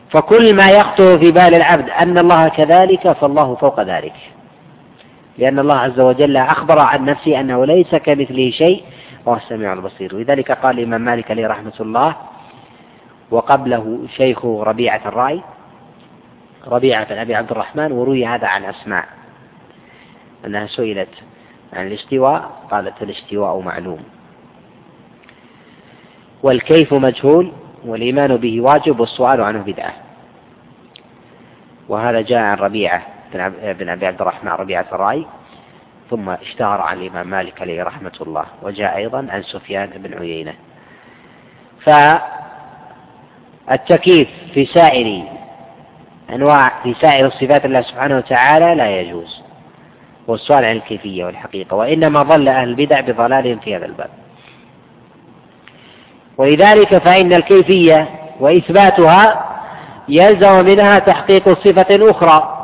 [0.10, 4.14] فكل ما يخطر في بال العبد أن الله كذلك فالله فوق ذلك.
[5.42, 8.84] لأن الله عز وجل أخبر عن نفسه أنه ليس كمثله شيء
[9.26, 10.16] وهو السميع البصير.
[10.16, 12.16] ولذلك قال الإمام مالك عليه رحمة الله
[13.32, 15.42] وقبله شيخه ربيعة الرأي
[16.68, 19.06] ربيعة بن أبي عبد الرحمن وروي هذا عن أسماء
[20.46, 21.10] أنها سئلت
[21.74, 24.00] عن الاستواء قالت الاستواء معلوم.
[26.44, 27.52] والكيف مجهول
[27.86, 29.94] والإيمان به واجب والسؤال عنه بدعة.
[31.90, 33.02] وهذا جاء عن ربيعة.
[33.80, 35.26] بن أبي عبد الرحمن ربيعة الرأي
[36.10, 40.54] ثم اشتهر عن الإمام مالك عليه رحمة الله وجاء أيضا عن سفيان بن عيينة.
[43.68, 45.24] فالتكييف في سائر
[46.30, 49.42] أنواع في سائر صفات الله سبحانه وتعالى لا يجوز
[50.28, 54.10] والسؤال عن الكيفية والحقيقة وإنما ضل أهل البدع بضلالهم في هذا الباب.
[56.38, 58.10] ولذلك فإن الكيفية
[58.40, 59.46] وإثباتها
[60.10, 62.61] يلزم منها تحقيق صفة أخرى.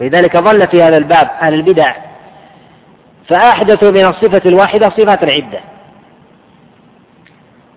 [0.00, 1.94] ولذلك ظل في هذا الباب أهل البدع
[3.28, 5.60] فأحدثوا من الصفة الواحدة صفات العدة.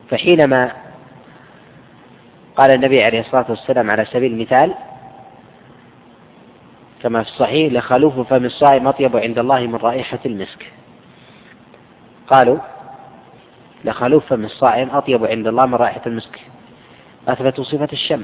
[0.10, 0.72] فحينما
[2.56, 4.74] قال النبي عليه الصلاة والسلام على سبيل المثال
[7.04, 10.72] كما في الصحيح لخلوف فم الصائم أطيب عند الله من رائحة المسك.
[12.28, 12.58] قالوا
[13.86, 16.40] لخلوف فم الصائم أطيب عند الله من رائحة المسك.
[17.28, 18.24] أثبتوا صفة الشم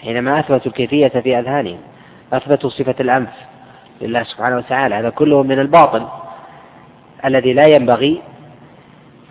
[0.00, 1.80] حينما أثبتوا الكيفية في أذهانهم.
[2.32, 3.28] أثبتوا صفة الأنف
[4.00, 6.06] لله سبحانه وتعالى هذا كله من الباطل
[7.24, 8.22] الذي لا ينبغي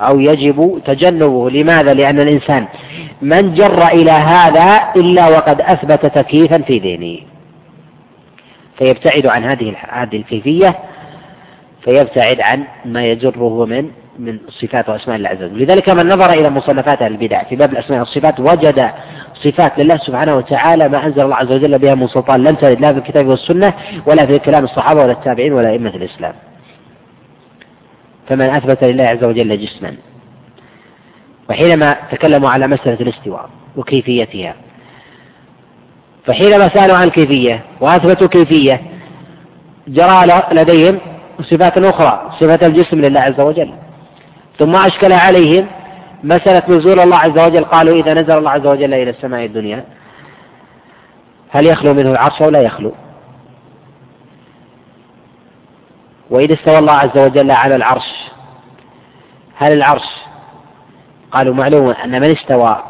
[0.01, 1.49] أو يجب تجنبه.
[1.49, 2.67] لماذا؟ لأن الإنسان
[3.21, 7.17] من جر إلى هذا إلا وقد أثبت تكييفا في ذهنه.
[8.77, 10.79] فيبتعد عن هذه هذه الكيفية
[11.83, 15.63] فيبتعد عن ما يجره من من صفات وأسماء الله عز وجل.
[15.63, 18.91] لذلك من نظر إلى مصنفات البدع في باب الأسماء والصفات وجد
[19.43, 22.93] صفات لله سبحانه وتعالى ما أنزل الله عز وجل بها من سلطان لم ترد لا
[22.93, 23.73] في الكتاب والسنة
[24.05, 26.33] ولا في كلام الصحابة ولا التابعين ولا أئمة الإسلام.
[28.29, 29.95] فمن أثبت لله عز وجل جسما.
[31.49, 34.55] وحينما تكلموا على مسألة الاستواء وكيفيتها.
[36.25, 38.81] فحينما سألوا عن الكيفية وأثبتوا كيفية
[39.87, 40.99] جرى لديهم
[41.41, 43.73] صفات أخرى صفة الجسم لله عز وجل.
[44.59, 45.67] ثم أشكل عليهم
[46.23, 49.85] مسألة نزول الله عز وجل قالوا إذا نزل الله عز وجل إلى السماء الدنيا
[51.49, 52.93] هل يخلو منه العرش أو لا يخلو؟
[56.29, 58.31] وإذا استوى الله عز وجل على العرش
[59.55, 60.21] هل العرش
[61.31, 62.83] قالوا معلوم أن من استوى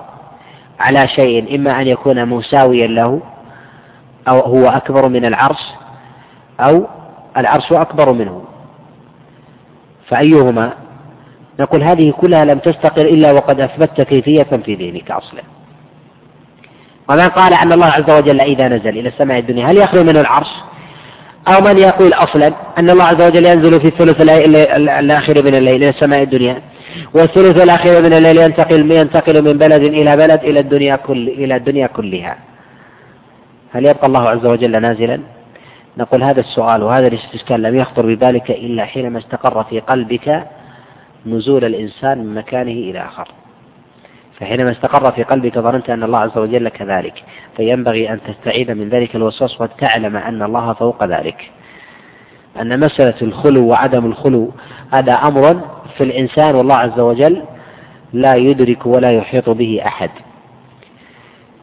[0.79, 3.21] على شيء إما أن يكون مساويا له
[4.27, 5.61] أو هو أكبر من العرش
[6.59, 6.87] أو
[7.37, 8.43] العرش أكبر منه
[10.07, 10.73] فأيهما؟
[11.61, 15.41] نقول هذه كلها لم تستقر إلا وقد أثبتت كيفية في ذهنك أصلا.
[17.09, 20.47] ومن قال أن الله عز وجل إذا نزل إلى السماء الدنيا هل يخلو منه العرش؟
[21.47, 25.89] أو من يقول أصلا أن الله عز وجل ينزل في الثلث الآخر من الليل إلى
[25.89, 26.61] السماء الدنيا
[27.13, 31.87] والثلث الأخير من الليل ينتقل ينتقل من بلد إلى بلد إلى الدنيا كل إلى الدنيا
[31.87, 32.37] كلها.
[33.73, 35.19] هل يبقى الله عز وجل نازلا؟
[35.97, 40.43] نقول هذا السؤال وهذا الاستشكال لم يخطر ببالك إلا حينما استقر في قلبك
[41.25, 43.27] نزول الإنسان من مكانه إلى آخر.
[44.39, 47.23] فحينما استقر في قلبك ظننت أن الله عز وجل كذلك
[47.57, 51.51] فينبغي أن تستعيذ من ذلك الوسواس وتعلم أن الله فوق ذلك.
[52.61, 54.51] أن مسألة الخلو وعدم الخلو
[54.91, 55.61] هذا أمر
[55.97, 57.43] في الإنسان والله عز وجل
[58.13, 60.09] لا يدرك ولا يحيط به أحد.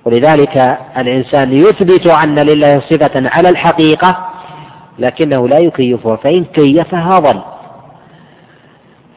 [0.05, 4.29] ولذلك الإنسان يثبت أن لله صفة على الحقيقة
[4.99, 7.41] لكنه لا يكيفها فإن كيفها ضل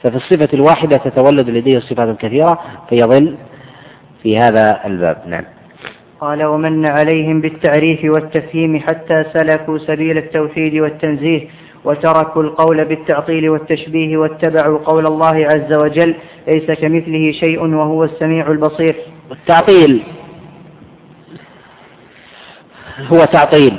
[0.04, 3.38] ففي الصفة الواحدة تتولد لديه صفات كثيرة فيضل
[4.24, 5.18] في هذا الباب.
[5.28, 5.43] نعم.
[6.22, 11.47] قال ومن عليهم بالتعريف والتفهيم حتى سلكوا سبيل التوحيد والتنزيه
[11.84, 16.16] وتركوا القول بالتعطيل والتشبيه واتبعوا قول الله عز وجل
[16.47, 18.95] ليس كمثله شيء وهو السميع البصير.
[19.32, 20.04] التعطيل
[23.08, 23.78] هو تعطيل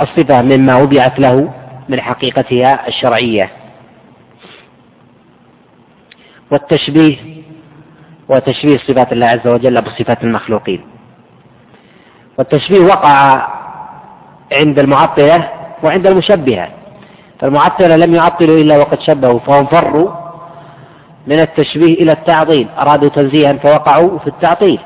[0.00, 1.52] الصفة مما وضعت له
[1.88, 3.50] من حقيقتها الشرعية.
[6.50, 7.16] والتشبيه
[8.28, 10.80] وتشبيه صفات الله عز وجل بصفات المخلوقين.
[12.38, 13.48] والتشبيه وقع
[14.52, 15.48] عند المعطلة
[15.82, 16.68] وعند المشبهة.
[17.40, 20.10] فالمعطلة لم يعطلوا إلا وقد شبهوا فهم فروا
[21.26, 24.80] من التشبيه إلى التعطيل أرادوا تنزيها فوقعوا في التعطيل.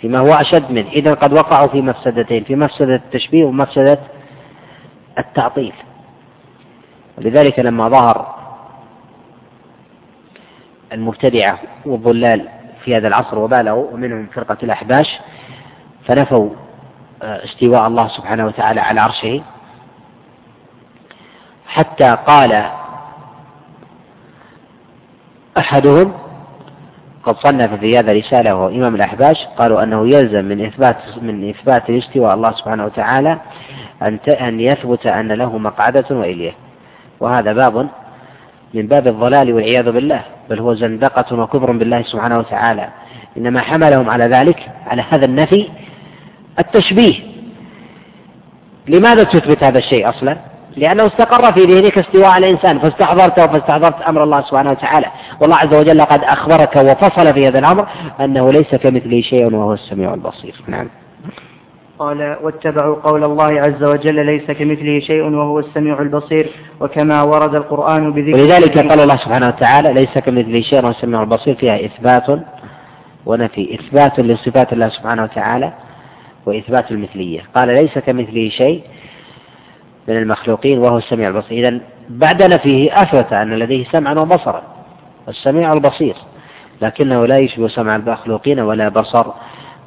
[0.00, 3.98] فيما هو أشد منه إذا قد وقعوا في مفسدتين في مفسدة التشبيه ومفسدة
[5.18, 5.72] التعطيل.
[7.18, 8.39] ولذلك لما ظهر
[10.92, 12.48] المبتدعة والضلال
[12.84, 15.20] في هذا العصر وبالغوا ومنهم فرقة الأحباش
[16.06, 16.50] فنفوا
[17.22, 19.42] آه، استواء الله سبحانه وتعالى على عرشه.
[21.66, 22.70] حتى قال
[25.58, 26.12] أحدهم
[27.24, 31.90] قد صنف في هذا رسالة وهو إمام الأحباش قالوا أنه يلزم من إثبات من إثبات
[31.90, 33.38] الاستواء الله سبحانه وتعالى
[34.02, 36.52] أن أن يثبت أن له مقعدة وإليه.
[37.20, 37.88] وهذا باب
[38.74, 40.22] من باب الضلال والعياذ بالله.
[40.50, 42.88] بل هو زندقة وكفر بالله سبحانه وتعالى.
[43.36, 45.68] إنما حملهم على ذلك على هذا النفي
[46.58, 47.14] التشبيه.
[48.88, 50.36] لماذا تثبت هذا الشيء أصلا؟
[50.76, 55.06] لأنه استقر في ذهنك استواء الإنسان فاستحضرته فاستحضرت أمر الله سبحانه وتعالى.
[55.40, 57.88] والله عز وجل قد أخبرك وفصل في هذا الأمر
[58.20, 60.54] أنه ليس كمثله شيء وهو السميع البصير.
[60.66, 60.88] نعم.
[62.00, 68.12] قال واتبعوا قول الله عز وجل ليس كمثله شيء وهو السميع البصير وكما ورد القرآن
[68.12, 72.40] بذكر ولذلك قال الله سبحانه وتعالى ليس كمثله شيء وهو السميع البصير فيها إثبات
[73.26, 75.72] ونفي إثبات لصفات الله سبحانه وتعالى
[76.46, 77.40] وإثبات المثلية.
[77.54, 78.82] قال ليس كمثله شيء
[80.08, 81.68] من المخلوقين وهو السميع البصير.
[81.68, 84.62] إذا بعد نفيه أثبت أن لديه سمعا وبصرا
[85.28, 86.14] السميع البصير
[86.82, 89.26] لكنه لا يشبه سمع المخلوقين ولا بصر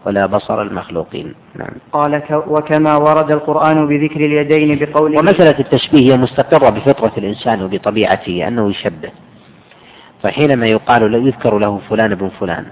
[0.05, 1.33] ولا بصر المخلوقين.
[1.55, 1.71] نعم.
[1.91, 8.69] قال وكما ورد القرآن بذكر اليدين بقوله ومسألة التشبيه هي مستقرة بفطرة الإنسان وبطبيعته أنه
[8.69, 9.11] يشبه.
[10.23, 12.65] فحينما يقال له يذكر له فلان بن فلان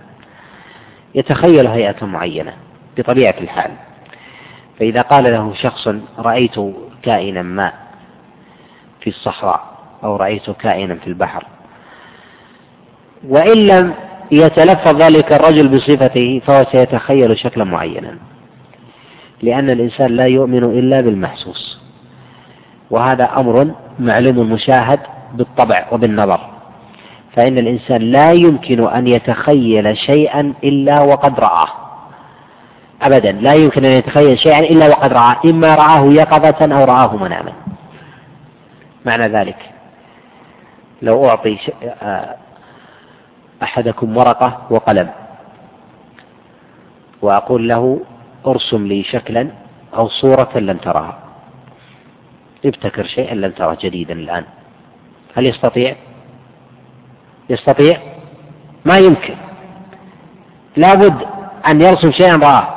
[1.16, 2.54] يتخيل هيئة معينة
[2.98, 3.72] بطبيعة الحال.
[4.80, 5.88] فإذا قال له شخص
[6.20, 6.56] رأيت
[7.04, 7.72] كائنا ما
[9.02, 9.72] في الصحراء
[10.04, 11.46] أو رأيت كائنا في البحر
[13.28, 13.94] وإن لم
[14.32, 18.18] يتلفظ ذلك الرجل بصفته فهو سيتخيل شكلا معينا.
[19.42, 21.82] لأن الإنسان لا يؤمن إلا بالمحسوس.
[22.90, 25.00] وهذا أمر معلوم مشاهد
[25.34, 26.40] بالطبع وبالنظر.
[27.36, 31.68] فإن الإنسان لا يمكن أن يتخيل شيئا إلا وقد رآه.
[33.02, 35.36] أبدا لا يمكن أن يتخيل شيئا إلا وقد رآه.
[35.46, 37.54] إما رآه يقظة أو رآه مناما.
[39.06, 39.58] معنى ذلك.
[41.02, 41.58] لو أعطي
[42.02, 42.36] آه،
[43.64, 45.10] أحدكم ورقة وقلم.
[47.22, 48.00] وأقول له
[48.48, 49.48] ارسم لي شكلا
[49.94, 51.18] أو صورة لم ترها
[52.66, 54.44] ابتكر شيئا لم تره جديدا الآن.
[55.36, 55.96] هل يستطيع؟
[57.50, 57.98] يستطيع؟
[58.86, 59.36] ما يمكن.
[60.78, 61.28] لابد
[61.68, 62.68] أن يرسم شيئا رآه.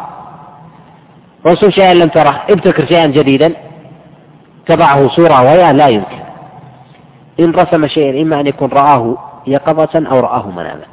[1.47, 3.53] رسم شيئا لم تره ابتكر شيئا جديدا.
[4.67, 6.19] تبعه صورة وهي لا يمكن.
[7.41, 10.85] إن رسم شيئا إما أن يكون رآه يقظة أو رآه مناما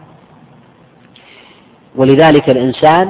[1.95, 3.09] ولذلك الإنسان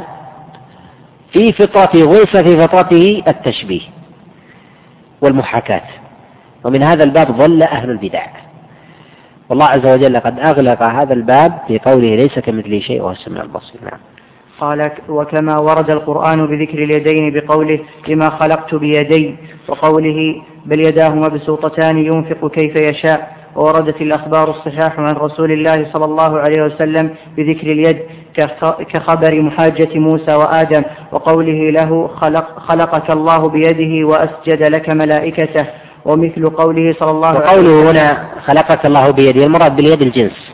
[1.31, 3.81] في فطرته غرس في فطرته التشبيه
[5.22, 5.81] والمحاكاة.
[6.63, 8.26] ومن هذا الباب ظل أهل البدع.
[9.49, 13.81] والله عز وجل قد أغلق هذا الباب في قوله ليس كمثله شيء وهو السميع البصير.
[13.84, 13.99] نعم.
[14.59, 19.35] قال وكما ورد القرآن بذكر اليدين بقوله لما خلقت بيدي.
[19.68, 23.40] وقوله بل يداه مبسوطتان ينفق كيف يشاء.
[23.56, 27.99] ووردت الأخبار الصحاح عن رسول الله صلى الله عليه وسلم بذكر اليد
[28.94, 35.65] كخبر محاجة موسى وآدم وقوله له خلق خلقك الله بيده وأسجد لك ملائكته
[36.06, 40.53] ومثل قوله صلى الله عليه وسلم وقوله هنا خلقك الله بيده المراد باليد الجنس.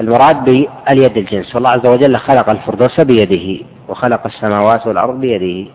[0.00, 1.54] المراد باليد الجنس.
[1.54, 5.70] والله عز وجل خلق الفردوس بيده وخلق السماوات والأرض بيده.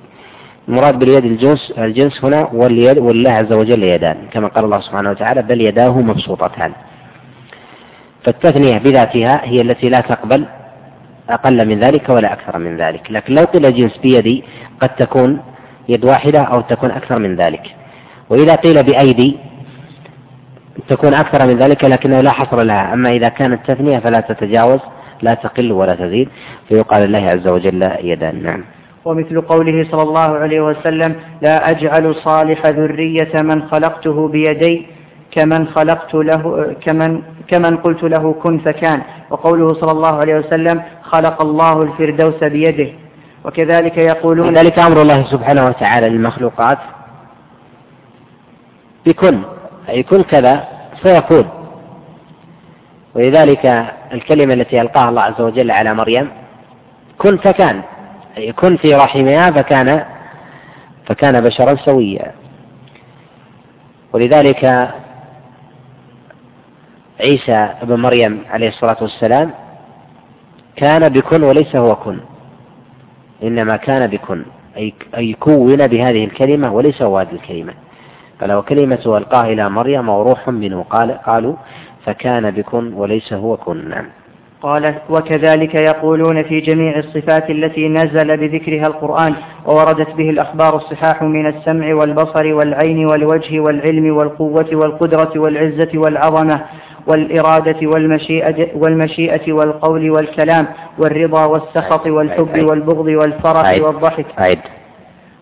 [0.71, 5.41] المراد باليد الجنس الجنس هنا واليد والله عز وجل يدان كما قال الله سبحانه وتعالى
[5.41, 6.71] بل يداه مبسوطتان
[8.23, 10.45] فالتثنية بذاتها هي التي لا تقبل
[11.29, 13.11] أقل من ذلك ولا أكثر من ذلك.
[13.11, 14.43] لكن لو قيل جنس بيدي
[14.81, 15.39] قد تكون
[15.89, 17.75] يد واحدة أو تكون أكثر من ذلك.
[18.29, 19.37] وإذا قيل بأيدي
[20.87, 22.93] تكون أكثر من ذلك لكنه لا حصر لها.
[22.93, 24.79] أما إذا كانت تثنية فلا تتجاوز
[25.21, 26.29] لا تقل ولا تزيد
[26.69, 28.43] فيقال الله عز وجل يدان.
[28.43, 28.63] نعم.
[29.05, 34.85] ومثل قوله صلى الله عليه وسلم لا أجعل صالح ذرية من خلقته بيدي
[35.31, 39.01] كمن خلقت له كمن كمن قلت له كن فكان.
[39.29, 42.89] وقوله صلى الله عليه وسلم خلق الله الفردوس بيده.
[43.45, 46.77] وكذلك يقولون ذلك أمر الله سبحانه وتعالى للمخلوقات
[49.05, 49.41] بكن
[49.89, 50.67] أي كن كذا
[51.03, 51.49] سيكون.
[53.15, 53.65] ولذلك
[54.13, 56.29] الكلمة التي ألقاها الله عز وجل على مريم
[57.17, 57.81] كن فكان.
[58.37, 60.05] أي كن في رحمها فكان
[61.05, 62.31] فكان بشرا سويا.
[64.13, 64.91] ولذلك
[67.19, 69.51] عيسى ابن مريم عليه الصلاة والسلام
[70.75, 72.19] كان بكن وليس هو كن.
[73.43, 74.43] إنما كان بكن.
[75.17, 77.73] أي كون بهذه الكلمة وليس هو هذه الكلمة.
[78.39, 80.83] فلو كلمة ألقاها إلى مريم وروح منه.
[80.89, 81.55] قال قالوا
[82.05, 83.89] فكان بكن وليس هو كن.
[83.89, 84.05] نعم
[84.61, 89.33] قال وكذلك يقولون في جميع الصفات التي نزل بذكرها القرآن
[89.65, 96.61] ووردت به الأخبار الصحاح من السمع والبصر والعين والوجه والعلم والقوة والقدرة والعزة والعظمة
[97.07, 100.67] والإرادة والمشيئة, والمشيئة والقول والكلام
[100.97, 104.25] والرضا والسخط والحب والبغض والفرح والضحك.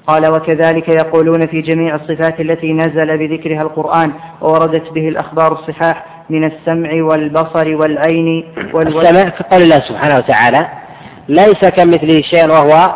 [0.08, 6.44] قال وكذلك يقولون في جميع الصفات التي نزل بذكرها القرآن ووردت به الأخبار الصحاح من
[6.44, 9.10] السمع والبصر والعين والوجه.
[9.10, 10.68] السمع في قول الله سبحانه وتعالى
[11.30, 12.96] ليس كمثله شيء وهو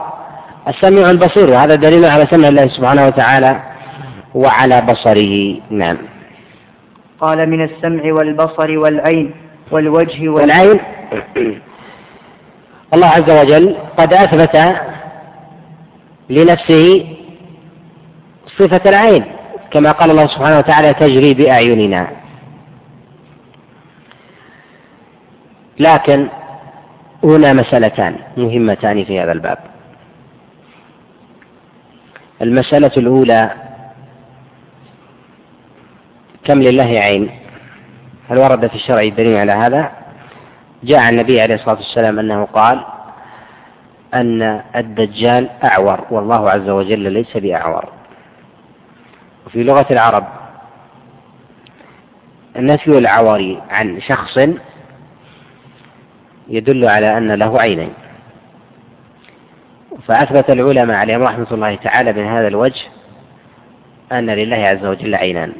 [0.68, 3.60] السميع البصير وهذا دليل على سمع الله سبحانه وتعالى
[4.35, 5.55] وعلى بصره.
[5.69, 5.97] نعم.
[7.22, 9.31] قال من السمع والبصر والعين
[9.72, 10.30] والوجه.
[10.30, 10.80] والعين.
[12.93, 14.76] الله عز وجل قد أثبت
[16.30, 17.05] لنفسه
[18.57, 19.23] صفة العين
[19.72, 22.22] كما قال الله سبحانه وتعالى تجري بأعيننا.
[25.79, 26.27] لكن
[27.23, 29.57] هنا مسألتان مهمتان في هذا الباب.
[32.41, 33.51] المسألة الأولى
[36.45, 37.29] كم لله عين؟
[38.29, 39.91] هل ورد في الشرع دليل على هذا؟
[40.83, 42.85] جاء النبي عليه الصلاة والسلام أنه قال
[44.13, 47.89] أن الدجال أعور والله عز وجل ليس بأعور.
[49.45, 50.25] وفي لغة العرب
[52.55, 54.39] نفي العور عن شخص
[56.47, 57.93] يدل على أن له عينين.
[60.07, 62.81] فأثبت العلماء عليهم رحمة الله تعالى من هذا الوجه
[64.11, 65.53] أن لله عز وجل عينان.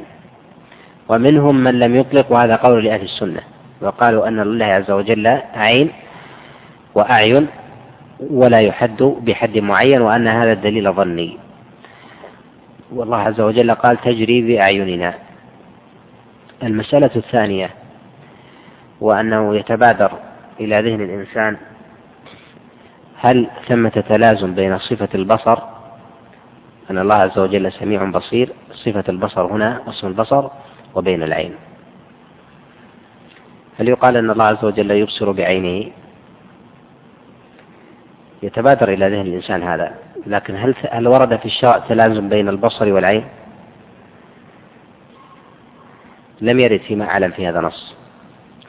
[1.10, 3.42] ومنهم من لم يطلق وهذا قول لأهل السنة.
[3.82, 5.90] وقالوا أن لله عز وجل عين
[6.96, 7.48] وأعين
[8.30, 11.38] ولا يحد بحد معين وأن هذا الدليل ظني.
[12.92, 15.14] والله عز وجل قال تجري بأعيننا.
[16.64, 17.70] المسألة الثانية
[19.02, 20.12] وأنه يتبادر
[20.60, 21.58] إلى ذهن الإنسان
[23.18, 25.60] هل ثمة تلازم بين صفة البصر؟
[26.92, 30.50] أن الله عز وجل سميع بصير صفة البصر هنا اسم البصر
[30.96, 31.56] وبين العين.
[33.80, 35.92] هل يقال أن الله عز وجل يبصر بعينه؟
[38.44, 39.94] يتبادر إلى ذهن الإنسان هذا.
[40.28, 43.26] لكن هل هل ورد في الشرع تلازم بين البصر والعين؟
[46.42, 47.96] لم يرد فيما أعلم في هذا نص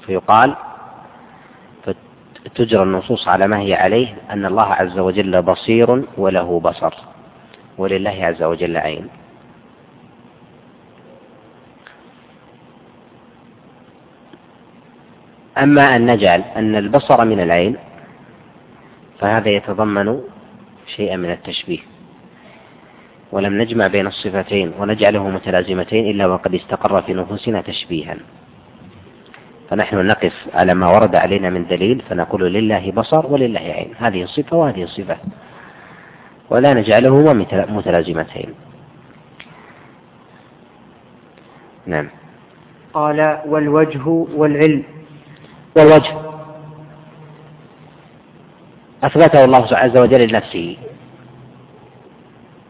[0.07, 0.57] فيقال
[2.55, 6.95] تجرى النصوص على ما هي عليه أن الله عز وجل بصير وله بصر.
[7.79, 9.09] ولله عز وجل عين.
[15.59, 17.77] أما أن نجعل أن البصر من العين
[19.21, 20.21] فهذا يتضمن
[20.97, 21.79] شيئا من التشبيه.
[23.33, 28.17] ولم نجمع بين الصفتين ونجعله متلازمتين إلا وقد استقر في نفوسنا تشبيها.
[29.71, 33.95] فنحن نقف على ما ورد علينا من دليل فنقول لله بصر ولله عين.
[33.99, 35.17] هذه الصفة وهذه الصفة.
[36.51, 37.33] ولا نجعلهما
[37.69, 38.55] متلازمتين.
[41.87, 42.09] نعم.
[42.95, 44.83] قال والوجه والعلم.
[45.77, 46.13] والوجه.
[49.05, 50.77] أثبته الله عز وجل لنفسه.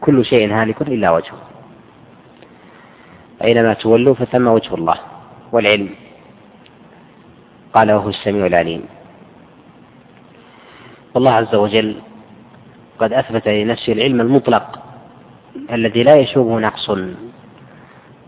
[0.01, 1.41] كل شيء هالك إلا وجهه.
[3.43, 4.97] أينما تولوا فثم وجه الله
[5.51, 6.04] والعلم.
[7.75, 8.83] قال وهو السميع العليم.
[11.13, 11.95] والله عز وجل
[12.99, 14.79] قد أثبت لنفسه العلم المطلق
[15.71, 16.91] الذي لا يشوبه نقص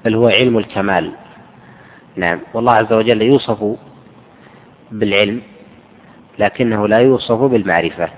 [0.05, 1.11] بل هو علم الكمال.
[2.15, 3.75] نعم والله عز وجل يوصف
[4.91, 5.41] بالعلم
[6.39, 8.09] لكنه لا يوصف بالمعرفة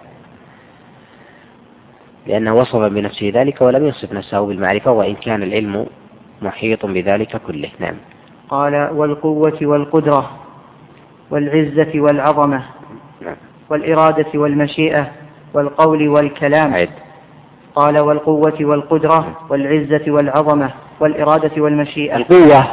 [2.28, 5.86] لأنه وصف بنفسه ذلك ولم يصف نفسه بالمعرفة وإن كان العلم
[6.42, 7.70] محيط بذلك كله.
[7.80, 7.96] نعم.
[8.50, 10.49] قال والقوة والقدرة.
[11.32, 12.64] والعزة والعظمة
[13.22, 13.36] نعم.
[13.70, 15.12] والإرادة والمشيئة
[15.54, 16.74] والقول والكلام.
[16.74, 16.90] عد.
[17.76, 22.16] قال والقوة والقدرة والعزة والعظمة والإرادة والمشيئة.
[22.16, 22.66] القوة.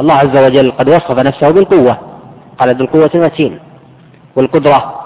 [0.00, 1.98] الله عز وجل قد وصف نفسه بالقوة.
[2.58, 3.58] قال ذو القوة المتين
[4.36, 5.00] والقدرة.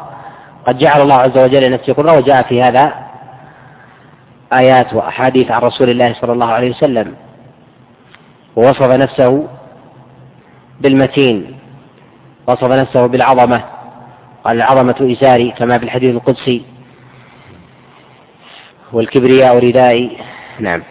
[0.66, 2.92] قد جعل الله عز وجل لنفسه قدرة وجاء في هذا
[4.52, 7.14] آيات وأحاديث عن رسول الله صلى الله عليه وسلم.
[8.56, 9.48] ووصف نفسه
[10.80, 11.55] بالمتين
[12.46, 13.62] وصف نفسه بالعظمة.
[14.44, 16.62] قال العظمة إزاري كما في الحديث القدسي.
[18.92, 20.18] والكبرياء ردائي.
[20.60, 20.82] نعم.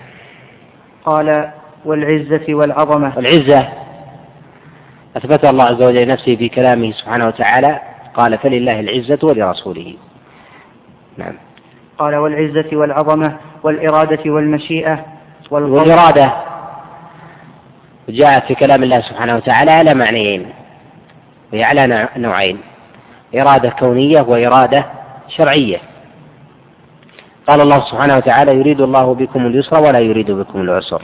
[1.05, 1.51] قال
[1.85, 3.19] والعزة والعظمة.
[3.19, 3.67] العزة.
[5.17, 7.79] أثبتها الله عز وجل لنفسه في كلامه سبحانه وتعالى.
[8.13, 9.95] قال فلله العزة ولرسوله.
[11.17, 11.33] نعم.
[11.97, 15.05] قال والعزة والعظمة والإرادة والمشيئة
[15.51, 16.33] والإرادة.
[18.09, 20.64] جاءت في كلام الله سبحانه وتعالى على معنيين.
[21.53, 22.57] وهي على نوعين
[23.35, 24.85] إرادة كونية وإرادة
[25.27, 25.77] شرعية.
[27.47, 31.01] قال الله سبحانه وتعالى يريد الله بكم اليسر ولا يريد بكم العسر.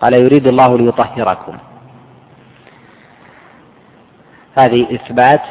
[0.00, 1.56] قال يريد الله ليطهركم.
[4.56, 5.42] هذه إثبات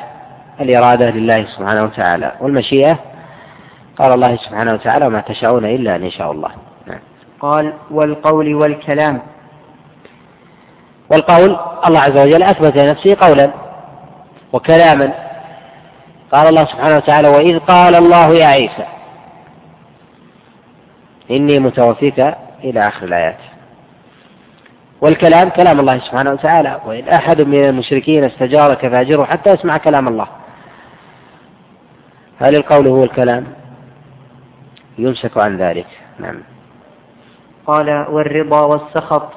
[0.61, 2.31] الإرادة لله سبحانه وتعالى.
[2.41, 2.99] والمشيئة
[3.97, 6.49] قال الله سبحانه وتعالى ما تشاءون إلا أن يشاء الله.
[6.87, 6.99] نعم.
[7.39, 9.21] قال والقول والكلام
[11.09, 13.51] والقول الله عز وجل أثبت لنفسه قولا
[14.53, 15.13] وكلاما.
[16.31, 18.85] قال الله سبحانه وتعالى وإذ قال الله يا عيسى
[21.31, 22.19] إني متوفيك
[22.63, 23.37] إلى آخر الآيات.
[25.01, 30.27] والكلام كلام الله سبحانه وتعالى وإن أحد من المشركين استجارك فاجره حتى يسمع كلام الله.
[32.39, 33.45] هل القول هو الكلام؟
[34.97, 35.87] يمسك عن ذلك.
[36.19, 36.39] نعم.
[37.67, 39.31] قال والرضا والسخط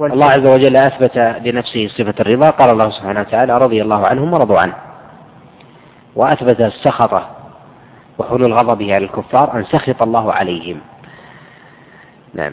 [0.00, 2.50] الله عز وجل أثبت لنفسه صفة الرضا.
[2.50, 4.74] قال الله سبحانه وتعالى رضي الله عنهم ورضوا عنه.
[6.16, 7.22] وأثبت السخط
[8.18, 10.80] وحلول غضبه على الكفار أن سخط الله عليهم.
[12.34, 12.52] نعم.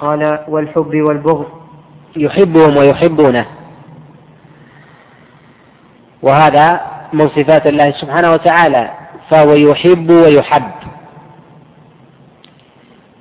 [0.00, 1.46] قال والحب والبغض.
[2.16, 3.46] يحبهم ويحبونه.
[6.22, 6.80] وهذا
[7.12, 8.90] من صفات الله سبحانه وتعالى
[9.30, 10.70] فهو يحب ويحب.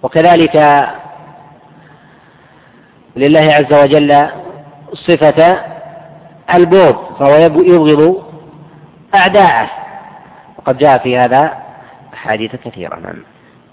[0.03, 0.88] وكذلك
[3.15, 4.27] لله عز وجل
[4.94, 5.60] صفة
[6.53, 8.23] البغض فهو يبغض
[9.15, 9.69] أعداءه.
[10.57, 11.53] وقد جاء في هذا
[12.14, 13.23] أحاديث كثيرة نعم.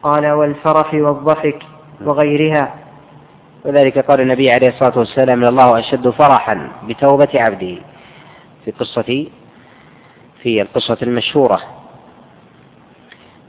[0.02, 1.62] قال والفرح والضحك
[2.04, 2.74] وغيرها.
[3.64, 7.76] وذلك قال النبي عليه الصلاة والسلام الله أشد فرحا بتوبة عبده.
[8.64, 9.26] في قصة
[10.42, 11.60] في القصة المشهورة.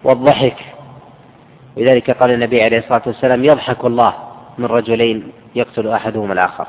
[0.03, 0.57] والضحك.
[1.77, 4.13] ولذلك قال النبي عليه الصلاة والسلام يضحك الله
[4.57, 6.67] من رجلين يقتل أحدهما الآخر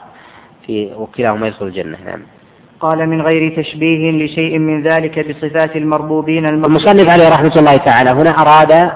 [0.66, 2.22] في وكلاهما يدخل الجنة نعم.
[2.80, 6.46] قال من غير تشبيه لشيء من ذلك بصفات المربوبين.
[6.46, 8.92] المصنف عليه رحمة الله تعالى هنا أراد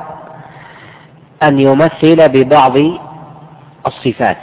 [1.42, 2.76] أن يمثل ببعض
[3.86, 4.36] الصفات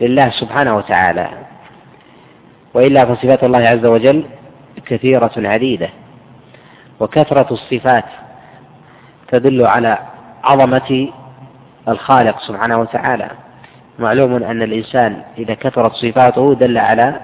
[0.00, 1.28] لله سبحانه وتعالى
[2.74, 4.24] وإلا فصفات الله عز وجل
[4.86, 5.88] كثيرة عديدة
[7.00, 8.04] وكثرة الصفات
[9.28, 9.98] تدل على
[10.44, 11.08] عظمة
[11.88, 13.30] الخالق سبحانه وتعالى.
[13.98, 17.20] معلوم أن الإنسان إذا كثرت صفاته دل على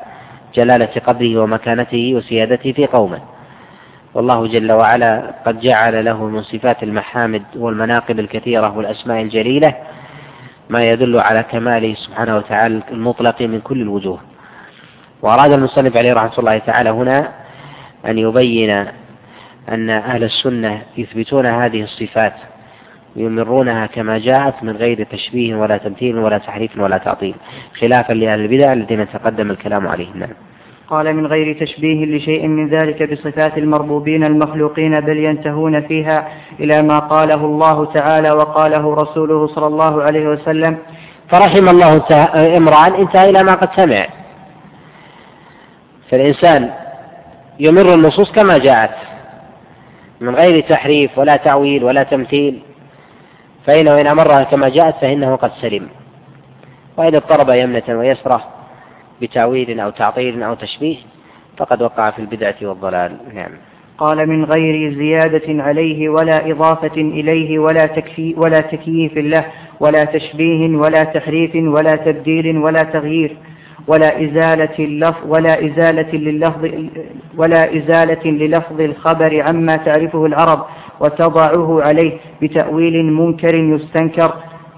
[0.55, 3.21] جلالة قدره ومكانته وسيادته في قومه.
[4.15, 9.75] والله جل وعلا قد جعل له من صفات المحامد والمناقب الكثيرة والأسماء الجليلة
[10.69, 14.21] ما يدل على كماله سبحانه وتعالى المطلق من كل الوجوه.
[15.23, 17.29] وأراد المصنف عليه رحمة الله تعالى هنا
[18.07, 18.71] أن يبين
[19.69, 22.33] أن أهل السنة يثبتون هذه الصفات.
[23.17, 27.35] يمرونها كما جاءت من غير تشبيه ولا تمثيل ولا تحريف ولا تعطيل
[27.81, 30.19] خلافا لأهل البدع الذين تقدم الكلام عليهم.
[30.19, 30.31] نعم.
[30.89, 36.29] قال من غير تشبيه لشيء من ذلك بصفات المربوبين المخلوقين بل ينتهون فيها
[36.61, 40.79] إلى ما قاله الله تعالى وقاله رسوله صلى الله عليه وسلم.
[41.29, 42.03] فرحم الله
[42.57, 44.07] امرأ انتهى إلى ما قد سمع.
[46.11, 46.71] فالإنسان
[47.61, 48.95] يمر النصوص كما جاءت
[50.21, 52.63] من غير تحريف ولا تعويل ولا تمثيل.
[53.67, 55.89] فإنه إن أمرها كما جاءت فإنه قد سلم.
[56.97, 58.45] وإذا اضطرب يمنة ويسرة
[59.23, 60.97] بتأويل أو تعطيل أو تشبيه
[61.57, 63.17] فقد وقع في البدعة والضلال.
[63.35, 63.51] نعم.
[63.99, 69.45] قال من غير زيادة عليه ولا إضافة إليه ولا تكفي ولا تكييف له
[69.81, 73.37] ولا تشبيه ولا تحريف ولا تبديل ولا تغيير
[73.87, 76.71] ولا إزالة اللفظ ولا إزالة للفظ
[77.37, 80.67] ولا إزالة للفظ الخبر عما تعرفه العرب.
[81.01, 82.13] وتضعه عليه
[82.43, 84.33] بتأويل منكر يستنكر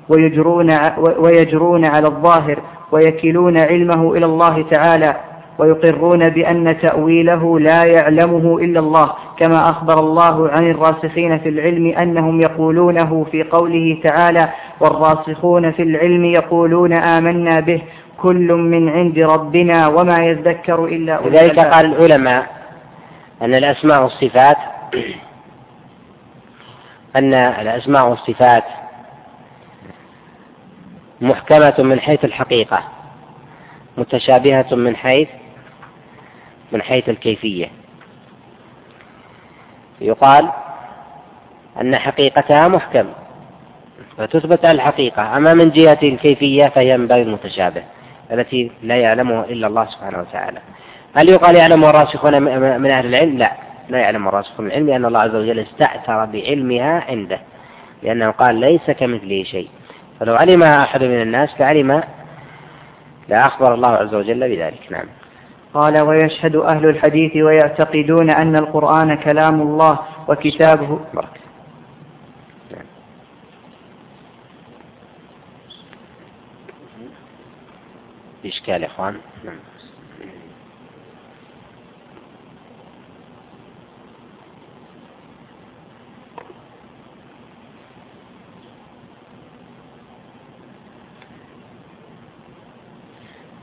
[0.09, 0.79] ويجرون
[1.19, 2.59] ويجرون على الظاهر
[2.93, 5.17] ويكلون علمه إلى الله تعالى
[5.59, 12.41] ويقرون بأن تأويله لا يعلمه إلا الله كما أخبر الله عن الراسخين في العلم أنهم
[12.41, 14.49] يقولونه في قوله تعالى
[14.81, 17.83] والراسخون في العلم يقولون آمنا به
[18.23, 22.47] كل من عند ربنا وما يذكر إلا لذلك قال العلماء
[23.43, 24.57] أن الأسماء والصفات
[27.17, 28.65] أن الأسماء والصفات
[31.21, 32.83] محكمة من حيث الحقيقة
[33.97, 35.29] متشابهة من حيث
[36.73, 37.67] من حيث الكيفية.
[40.01, 40.51] يقال
[41.81, 43.07] أن حقيقتها محكم
[44.19, 45.37] فتثبت الحقيقة.
[45.37, 47.83] أما من جهة الكيفية فهي من باب المتشابه
[48.33, 50.61] التي لا يعلمها إلا الله سبحانه وتعالى.
[51.15, 53.66] هل يقال يعلم الراسخون من أهل العلم؟ لا.
[53.89, 57.41] لا يعلم الراسخون من العلم لأن الله عز وجل استأثر بعلمها عنده
[58.03, 59.69] لأنه قال ليس كمثله شيء
[60.21, 62.03] فلو علمها أحد من الناس لعلم
[63.29, 65.07] لا أخبر الله عز وجل بذلك نعم
[65.75, 69.99] قال ويشهد أهل الحديث ويعتقدون أن القرآن كلام الله
[70.29, 71.41] وكتابه بركة.
[72.71, 72.87] نعم.
[78.47, 79.57] إشكال يا إخوان نعم.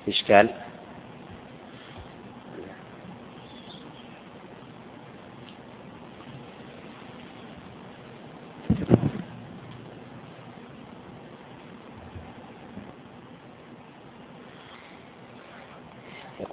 [0.08, 0.50] إشكال.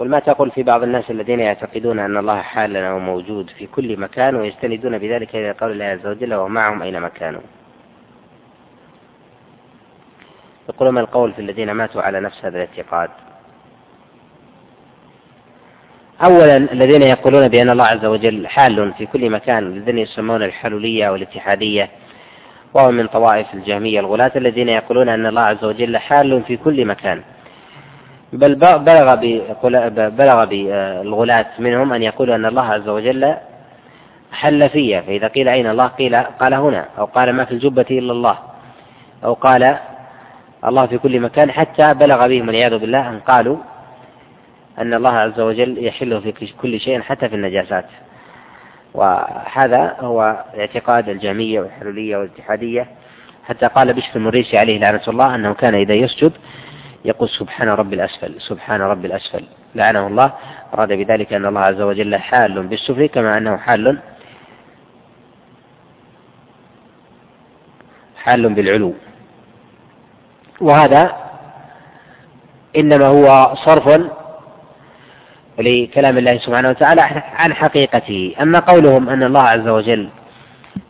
[0.01, 3.99] يقول ما تقول في بعض الناس الذين يعتقدون أن الله حال أو موجود في كل
[3.99, 7.41] مكان ويستندون بذلك إلى قول الله عز وجل ومعهم أينما كانوا
[10.69, 13.09] يقول ما القول في الذين ماتوا على نفس هذا الاعتقاد؟
[16.23, 21.89] أولا الذين يقولون بأن الله عز وجل حال في كل مكان الذين يسمون الحلولية والاتحادية
[22.73, 27.21] وهو من طوائف الجهمية الغلاة الذين يقولون أن الله عز وجل حال في كل مكان.
[28.33, 29.15] بل بلغ
[30.09, 33.35] بلغ بالغلاة منهم أن يقولوا أن الله عز وجل
[34.31, 38.11] حل فيها فإذا قيل أين الله؟ قيل قال هنا أو قال ما في الجبة إلا
[38.11, 38.37] الله.
[39.23, 39.77] أو قال
[40.65, 43.57] الله في كل مكان حتى بلغ بهم والعياذ بالله أن قالوا
[44.81, 47.85] أن الله عز وجل يحل في كل شيء حتى في النجاسات.
[48.93, 52.87] وهذا هو اعتقاد الجامية والحلولية والاتحادية.
[53.43, 56.31] حتى قال بشر المريسي عليه لعنة الله أنه كان إذا يسجد
[57.05, 59.43] يقول سبحان رب الأسفل سبحان رب الأسفل.
[59.75, 60.33] لعنه الله.
[60.73, 63.99] أراد بذلك أن الله عز وجل حال بالسفل كما أنه حال
[68.15, 68.93] حال بالعلو.
[70.61, 71.15] وهذا
[72.77, 73.87] إنما هو صرف
[75.59, 77.01] لكلام الله سبحانه وتعالى
[77.35, 78.35] عن حقيقته.
[78.41, 80.09] أما قولهم أن الله عز وجل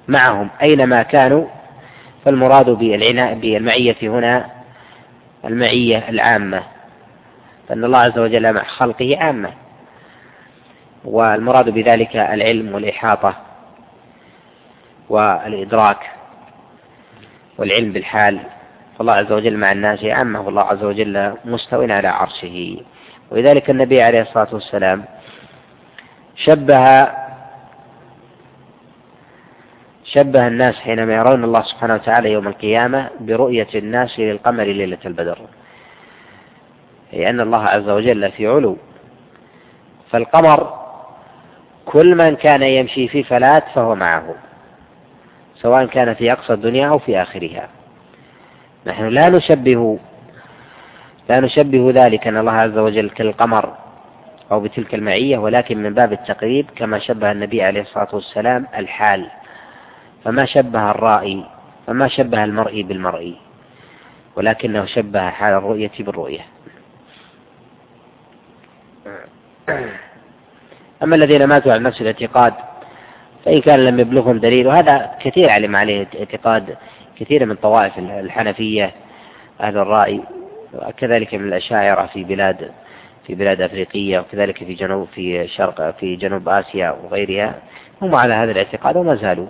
[0.08, 1.48] معهم أينما كانوا
[2.26, 4.46] فالمراد بالعناء بالمعية هنا
[5.46, 6.64] المعية العامة.
[7.70, 9.50] فأن الله عز وجل مع خلقه عامة.
[11.06, 13.36] والمراد بذلك العلم والإحاطة
[15.10, 16.10] والإدراك
[17.58, 18.40] والعلم بالحال.
[19.00, 22.78] والله عز وجل مع الناس عامة والله عز وجل مستو على عرشه.
[23.32, 25.04] ولذلك النبي عليه الصلاة والسلام
[26.36, 27.08] شبه
[30.04, 35.38] شبه الناس حينما يرون الله سبحانه وتعالى يوم القيامة برؤية الناس للقمر ليلة البدر.
[37.14, 38.78] لأن الله عز وجل في علو.
[40.12, 40.82] فالقمر
[41.86, 44.36] كل من كان يمشي في فلات فهو معه.
[45.56, 47.68] سواء كان في أقصى الدنيا أو في آخرها.
[48.88, 50.00] نحن لا نشبه
[51.32, 53.74] لا نشبه ذلك أن الله عز وجل كالقمر
[54.52, 59.28] أو بتلك المعية ولكن من باب التقريب كما شبه النبي عليه الصلاة والسلام الحال
[60.24, 61.46] فما شبه الرائي
[61.88, 63.36] فما شبه المرئي بالمرئي
[64.36, 66.42] ولكنه شبه حال الرؤية بالرؤية.
[71.04, 72.54] أما الذين ماتوا على نفس الاعتقاد
[73.46, 76.78] فإن كان لم يبلغهم دليل وهذا كثير علم عليه اعتقاد
[77.20, 78.92] كثير من طوائف الحنفية
[79.62, 80.22] أهل الرأي
[80.74, 82.72] وكذلك من الأشاعرة في بلاد
[83.28, 87.56] في بلاد أفريقية وكذلك في جنوب في شرق في جنوب آسيا وغيرها
[88.02, 89.48] هم على هذا الاعتقاد وما زالوا.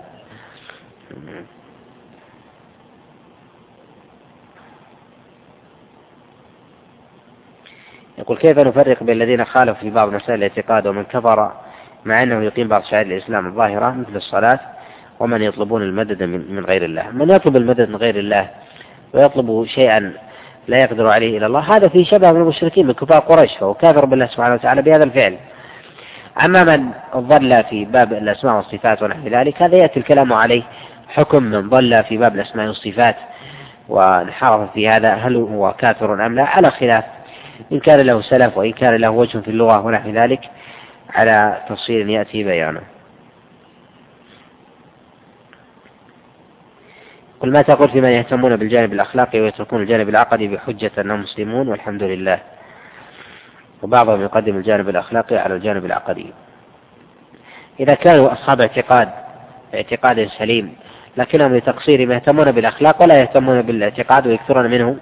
[8.17, 11.51] يقول كيف نفرق بين الذين خالفوا في بعض مسائل الاعتقاد ومن كفر
[12.05, 14.59] مع أنه يقيم بعض شعائر الإسلام الظاهرة مثل الصلاة
[15.19, 18.49] ومن يطلبون المدد من غير الله؟ من يطلب المدد من غير الله
[19.13, 20.13] ويطلب شيئا
[20.67, 21.59] لا يقدر عليه إلا الله.
[21.59, 25.37] هذا في شبه من المشركين من كفار قريش فهو كافر بالله سبحانه وتعالى بهذا الفعل.
[26.45, 30.63] أما من ضل في باب الأسماء والصفات ونحو ذلك هذا يأتي الكلام عليه.
[31.09, 33.15] حكم من ضل في باب الأسماء والصفات
[33.89, 37.03] وانحرف في هذا هل هو كافر أم لا؟ على خلاف.
[37.71, 40.49] إن كان له سلف وإن كان له وجه في اللغة ونحو ذلك
[41.15, 42.81] على تفصيل يأتي بيانه.
[47.41, 52.03] قل ما تقول في من يهتمون بالجانب الأخلاقي ويتركون الجانب العقدي بحجة أنهم مسلمون والحمد
[52.03, 52.39] لله.
[53.83, 56.33] وبعضهم يقدم الجانب الأخلاقي على الجانب العقدي.
[57.79, 59.09] إذا كانوا أصحاب اعتقاد
[59.75, 60.75] اعتقاد سليم
[61.17, 64.97] لكنهم لتقصيرهم يهتمون بالأخلاق ولا يهتمون بالاعتقاد ويكثرون منه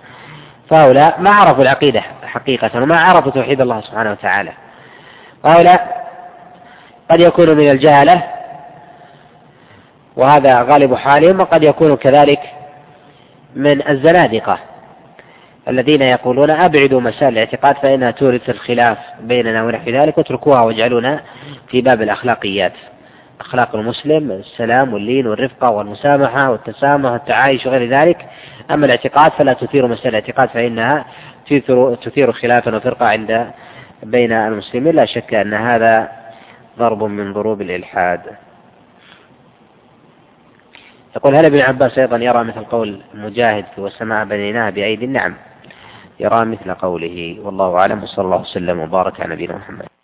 [0.69, 4.51] فهؤلاء ما عرفوا العقيدة حقيقة وما عرفوا توحيد الله سبحانه وتعالى.
[5.45, 6.09] هؤلاء
[7.11, 8.38] قد يكونوا من الجهلة
[10.19, 12.39] وهذا غالب حالهم وقد يكون كذلك
[13.55, 14.59] من الزنادقة
[15.67, 21.21] الذين يقولون أبعدوا مسائل الاعتقاد فإنها تورث الخلاف بيننا ونحو ذلك واتركوها واجعلونا
[21.67, 22.73] في باب الأخلاقيات.
[23.41, 28.25] أخلاق المسلم السلام واللين والرفقة والمسامحة والتسامح والتعايش وغير ذلك.
[28.71, 31.05] أما الاعتقاد فلا تثير مسألة الاعتقاد فإنها
[31.45, 33.51] تثير, تثير خلافا وفرقة عند
[34.03, 34.95] بين المسلمين.
[34.95, 36.09] لا شك أن هذا
[36.79, 38.21] ضرب من ضروب الإلحاد.
[41.15, 45.35] يقول هل ابن عباس أيضا يرى مثل قول المجاهد والسماء بنيناها بأيدي النعم؟
[46.19, 49.98] يرى مثل قوله والله أعلم وصلى الله وسلم وبارك على نبينا محمد.